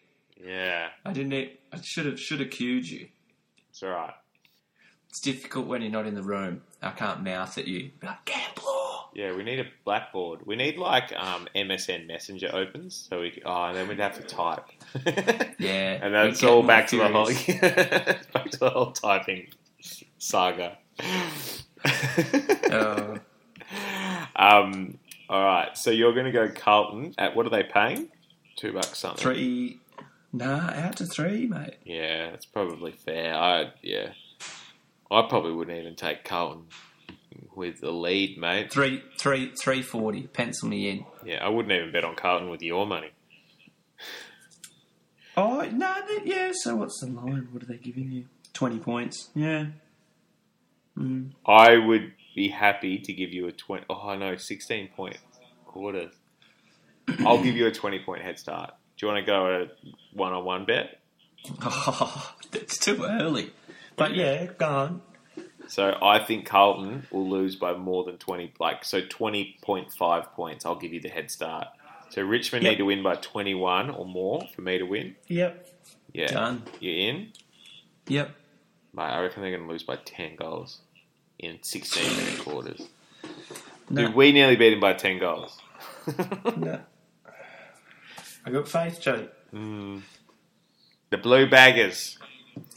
Yeah, 0.44 0.90
I 1.06 1.14
didn't. 1.14 1.34
I 1.74 1.82
should 1.82 2.06
have 2.06 2.20
should 2.20 2.40
have 2.40 2.50
cued 2.50 2.88
you. 2.88 3.08
it's 3.70 3.84
all 3.84 3.90
right. 3.90 4.14
It's 5.10 5.20
difficult 5.22 5.66
when 5.66 5.82
you're 5.82 5.92
not 5.92 6.06
in 6.06 6.14
the 6.14 6.22
room. 6.22 6.62
I 6.84 6.92
can't 6.92 7.24
mouth 7.24 7.58
at 7.58 7.68
you. 7.68 7.90
Be 8.00 8.06
like, 8.08 8.26
Gambler. 8.26 8.74
Yeah, 9.16 9.36
we 9.36 9.44
need 9.44 9.60
a 9.60 9.66
blackboard. 9.84 10.42
We 10.46 10.56
need 10.56 10.78
like 10.78 11.12
um, 11.18 11.48
MSN 11.56 12.06
Messenger 12.06 12.52
opens, 12.54 13.08
so 13.10 13.22
we. 13.22 13.42
Oh, 13.44 13.64
and 13.66 13.76
then 13.78 13.88
we'd 13.88 14.00
have 14.00 14.16
to 14.18 14.24
type. 14.24 14.66
Yeah, 15.60 16.00
and 16.02 16.14
we'd 16.14 16.30
that's 16.30 16.40
get 16.42 16.50
all 16.50 16.62
more 16.62 16.68
back 16.68 16.88
to 16.88 16.98
the 16.98 17.08
whole 17.10 17.26
back 18.34 18.52
to 18.52 18.60
the 18.60 18.70
whole 18.70 18.92
typing 18.94 19.48
saga. 20.20 20.78
Oh. 22.72 23.18
um. 24.36 25.00
All 25.30 25.44
right, 25.44 25.78
so 25.78 25.92
you're 25.92 26.14
going 26.14 26.26
to 26.26 26.32
go 26.32 26.50
Carlton 26.50 27.14
at 27.20 27.36
what 27.36 27.46
are 27.46 27.52
they 27.52 27.62
paying? 27.62 28.10
Two 28.56 28.74
bucks 28.74 28.98
something. 28.98 29.22
Three. 29.22 29.80
Nah, 30.34 30.72
out 30.74 30.98
to 30.98 31.06
three, 31.06 31.46
mate. 31.46 31.76
Yeah, 31.86 32.32
that's 32.32 32.46
probably 32.46 32.92
fair. 32.92 33.36
I 33.36 33.72
yeah, 33.84 34.10
I 35.12 35.22
probably 35.30 35.54
wouldn't 35.54 35.78
even 35.78 35.96
take 35.96 36.24
Carlton 36.24 36.66
with 37.56 37.80
the 37.80 37.92
lead, 37.92 38.40
mate. 38.40 38.72
Three, 38.72 39.04
three, 39.20 39.54
three 39.62 39.84
forty. 39.84 40.24
Pencil 40.24 40.68
me 40.68 40.90
in. 40.90 41.06
Yeah, 41.24 41.46
I 41.46 41.50
wouldn't 41.50 41.72
even 41.72 41.92
bet 41.92 42.04
on 42.04 42.16
Carlton 42.16 42.50
with 42.50 42.64
your 42.64 42.88
money. 42.88 43.12
Oh 45.38 45.62
no, 45.72 45.96
yeah. 46.26 46.52
So 46.54 46.76
what's 46.76 47.00
the 47.02 47.08
line? 47.08 47.50
What 47.52 47.64
are 47.64 47.68
they 47.68 47.78
giving 47.78 48.12
you? 48.12 48.26
Twenty 48.54 48.80
points. 48.80 49.30
Yeah. 49.36 49.68
Mm. 51.00 51.32
I 51.46 51.78
would 51.78 52.14
be 52.36 52.50
happy 52.50 53.00
to 53.00 53.14
give 53.14 53.32
you 53.32 53.48
a 53.48 53.52
twenty. 53.52 53.86
Oh 53.90 54.16
no, 54.16 54.36
sixteen 54.38 54.90
point 54.90 55.18
quarters. 55.66 56.14
I'll 57.26 57.42
give 57.42 57.56
you 57.56 57.68
a 57.68 57.72
twenty 57.72 58.00
point 58.00 58.22
head 58.22 58.38
start. 58.38 58.72
Do 58.98 59.06
you 59.06 59.14
want 59.14 59.26
to 59.26 59.32
go 59.32 59.46
a 59.64 59.68
one 60.14 60.34
on 60.34 60.44
one 60.46 60.66
bet? 60.66 61.00
Oh, 61.64 62.34
that's 62.52 62.78
too 62.78 63.04
early. 63.04 63.52
But 63.96 64.14
yeah, 64.16 64.46
go 64.58 64.66
on. 64.68 65.02
So 65.68 65.96
I 66.02 66.20
think 66.20 66.46
Carlton 66.46 67.06
will 67.12 67.30
lose 67.30 67.56
by 67.56 67.76
more 67.76 68.04
than 68.04 68.18
20, 68.18 68.54
like, 68.60 68.84
so 68.84 69.02
20.5 69.02 70.32
points. 70.32 70.66
I'll 70.66 70.76
give 70.76 70.92
you 70.94 71.00
the 71.00 71.10
head 71.10 71.30
start. 71.30 71.68
So 72.10 72.24
Richmond 72.24 72.64
Yep. 72.64 72.72
need 72.72 72.78
to 72.80 72.86
win 72.86 73.04
by 73.04 73.16
21 73.16 73.92
or 73.92 74.06
more 74.06 74.42
for 74.56 74.62
me 74.64 74.80
to 74.80 74.84
win. 74.84 75.16
Yep. 75.28 75.68
Yeah. 76.12 76.28
Done. 76.28 76.64
You're 76.80 77.10
in? 77.14 77.34
Yep. 78.08 78.32
Mate, 78.94 79.04
I 79.04 79.22
reckon 79.22 79.42
they're 79.44 79.52
going 79.56 79.64
to 79.68 79.72
lose 79.72 79.84
by 79.84 79.98
10 79.98 80.36
goals 80.38 80.80
in 81.40 81.58
16 81.64 82.18
minute 82.18 82.40
quarters. 82.40 82.82
No. 83.90 84.06
Dude, 84.08 84.16
we 84.16 84.32
nearly 84.32 84.56
beat 84.56 84.74
him 84.74 84.80
by 84.80 84.94
10 84.94 85.20
goals. 85.20 85.58
No. 86.58 86.80
I 88.46 88.52
got 88.52 88.68
faith, 88.68 89.00
Joe. 89.02 89.28
Mm. 89.54 90.02
The 91.10 91.18
Blue 91.18 91.48
Baggers. 91.50 92.18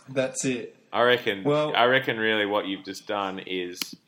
That's 0.08 0.44
it. 0.44 0.76
I 0.92 1.02
reckon. 1.02 1.44
Well- 1.44 1.74
I 1.74 1.84
reckon. 1.86 2.18
Really, 2.18 2.44
what 2.46 2.66
you've 2.66 2.84
just 2.84 3.06
done 3.06 3.38
is. 3.46 3.78
Look 3.82 4.00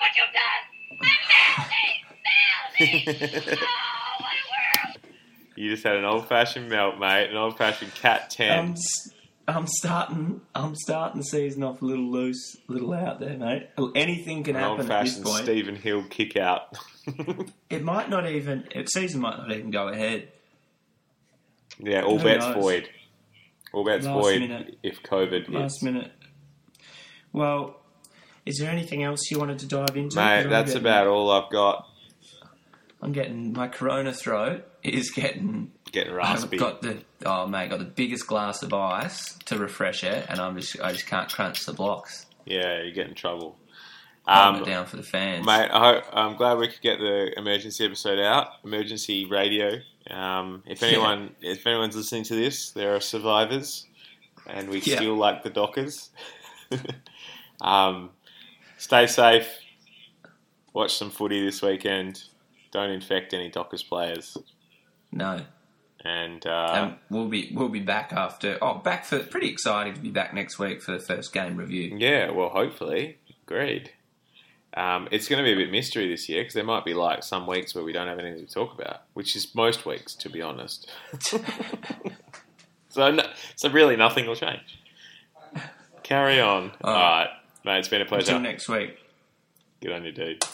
what 0.00 0.12
you've 0.16 0.32
done. 0.32 1.10
Mousy, 2.78 2.96
Mousy. 3.46 3.58
Oh, 3.62 4.16
what 4.20 4.96
a. 5.56 5.60
You 5.60 5.70
just 5.70 5.82
had 5.84 5.96
an 5.96 6.04
old 6.04 6.26
fashioned 6.28 6.68
melt, 6.70 6.98
mate. 6.98 7.28
An 7.30 7.36
old 7.36 7.58
fashioned 7.58 7.94
cat 7.94 8.30
ten. 8.30 8.58
I'm, 8.58 8.70
s- 8.72 9.10
I'm 9.56 9.66
starting. 9.66 10.40
I'm 10.54 10.74
starting 10.76 11.18
the 11.20 11.24
season 11.24 11.62
off 11.62 11.82
a 11.82 11.84
little 11.84 12.10
loose, 12.10 12.56
a 12.68 12.72
little 12.72 12.92
out 12.92 13.20
there, 13.20 13.36
mate. 13.36 13.68
Anything 13.94 14.42
can 14.44 14.54
happen 14.54 14.72
at 14.72 15.04
this 15.04 15.14
fashioned 15.14 15.24
point. 15.24 15.44
Stephen 15.44 15.76
Hill 15.76 16.04
kick 16.08 16.36
out. 16.36 16.76
It 17.70 17.82
might 17.82 18.10
not 18.10 18.28
even. 18.28 18.68
The 18.74 18.84
season 18.86 19.20
might 19.20 19.38
not 19.38 19.50
even 19.52 19.70
go 19.70 19.88
ahead. 19.88 20.28
yeah, 21.78 22.02
all 22.02 22.18
Who 22.18 22.24
bets 22.24 22.44
knows? 22.46 22.54
void. 22.54 22.88
All 23.72 23.84
bets 23.84 24.04
Last 24.06 24.14
void 24.22 24.40
minute. 24.40 24.78
if 24.82 25.02
COVID 25.02 25.46
hits. 25.46 25.48
Last 25.50 25.82
minute. 25.82 26.12
Well, 27.32 27.76
is 28.44 28.58
there 28.58 28.70
anything 28.70 29.02
else 29.02 29.30
you 29.30 29.38
wanted 29.38 29.60
to 29.60 29.66
dive 29.66 29.96
into? 29.96 30.16
Mate, 30.16 30.48
that's 30.48 30.74
about 30.74 31.06
all 31.06 31.30
I've 31.30 31.50
got. 31.50 31.86
I'm 33.02 33.12
getting 33.12 33.52
my 33.52 33.68
Corona 33.68 34.12
throat 34.12 34.66
is 34.82 35.10
getting. 35.10 35.72
Getting 35.92 36.12
I've 36.12 36.16
raspy. 36.18 36.56
Got 36.58 36.82
the 36.82 36.98
oh 37.26 37.46
mate, 37.46 37.70
got 37.70 37.78
the 37.78 37.84
biggest 37.84 38.26
glass 38.26 38.62
of 38.62 38.72
ice 38.72 39.34
to 39.46 39.58
refresh 39.58 40.04
it, 40.04 40.26
and 40.28 40.38
I'm 40.38 40.56
just 40.56 40.80
I 40.80 40.92
just 40.92 41.06
can't 41.06 41.30
crunch 41.32 41.64
the 41.66 41.72
blocks. 41.72 42.26
Yeah, 42.44 42.82
you 42.82 42.92
get 42.92 43.08
in 43.08 43.14
trouble. 43.14 43.56
Um, 44.26 44.56
it 44.56 44.66
down 44.66 44.86
for 44.86 44.96
the 44.96 45.02
fans. 45.02 45.44
Mate, 45.44 45.70
I 45.72 45.94
hope, 45.94 46.04
I'm 46.12 46.36
glad 46.36 46.58
we 46.58 46.68
could 46.68 46.80
get 46.82 46.98
the 47.00 47.36
emergency 47.36 47.84
episode 47.84 48.20
out. 48.20 48.48
Emergency 48.64 49.24
radio. 49.24 49.80
Um, 50.08 50.62
if 50.66 50.82
anyone, 50.82 51.34
if 51.40 51.66
anyone's 51.66 51.96
listening 51.96 52.24
to 52.24 52.34
this, 52.36 52.70
there 52.70 52.94
are 52.94 53.00
survivors, 53.00 53.86
and 54.46 54.68
we 54.68 54.80
Yeah. 54.80 54.96
still 54.96 55.16
like 55.16 55.42
the 55.42 55.50
Dockers. 55.50 56.10
um, 57.60 58.10
stay 58.78 59.06
safe. 59.06 59.48
Watch 60.72 60.96
some 60.96 61.10
footy 61.10 61.44
this 61.44 61.62
weekend. 61.62 62.22
Don't 62.72 62.90
infect 62.90 63.34
any 63.34 63.50
Dockers 63.50 63.82
players, 63.82 64.36
No, 65.12 65.40
and 66.04 66.46
uh, 66.46 66.66
um, 66.72 66.96
we'll 67.10 67.28
be 67.28 67.50
we'll 67.54 67.68
be 67.68 67.80
back 67.80 68.12
after. 68.12 68.58
Oh, 68.62 68.74
back 68.78 69.04
for 69.04 69.18
pretty 69.20 69.48
exciting 69.48 69.94
to 69.94 70.00
be 70.00 70.10
back 70.10 70.32
next 70.34 70.58
week 70.58 70.80
for 70.82 70.92
the 70.92 71.00
first 71.00 71.32
game 71.32 71.56
review. 71.56 71.96
yeah, 71.98 72.30
well, 72.30 72.48
hopefully, 72.50 73.18
agreed. 73.46 73.90
Um, 74.72 75.08
it's 75.10 75.26
going 75.26 75.42
to 75.42 75.44
be 75.44 75.52
a 75.52 75.56
bit 75.56 75.72
mystery 75.72 76.08
this 76.08 76.28
year 76.28 76.42
because 76.42 76.54
there 76.54 76.62
might 76.62 76.84
be 76.84 76.94
like 76.94 77.24
some 77.24 77.44
weeks 77.48 77.74
where 77.74 77.82
we 77.82 77.92
don't 77.92 78.06
have 78.06 78.20
anything 78.20 78.46
to 78.46 78.54
talk 78.54 78.72
about, 78.72 79.02
which 79.14 79.34
is 79.34 79.52
most 79.52 79.84
weeks, 79.84 80.14
to 80.14 80.30
be 80.30 80.40
honest. 80.40 80.88
so, 82.88 83.10
no, 83.10 83.24
so 83.56 83.68
really, 83.70 83.96
nothing 83.96 84.26
will 84.28 84.36
change. 84.36 84.78
Carry 86.04 86.40
on. 86.40 86.70
All 86.82 86.92
All 86.92 86.94
right. 86.94 87.18
right, 87.24 87.28
mate. 87.64 87.78
It's 87.80 87.88
been 87.88 88.00
a 88.02 88.04
pleasure. 88.04 88.36
Until 88.36 88.40
next 88.48 88.68
week. 88.68 88.96
Good 89.80 89.90
on 89.90 90.04
you, 90.04 90.12
dude. 90.12 90.44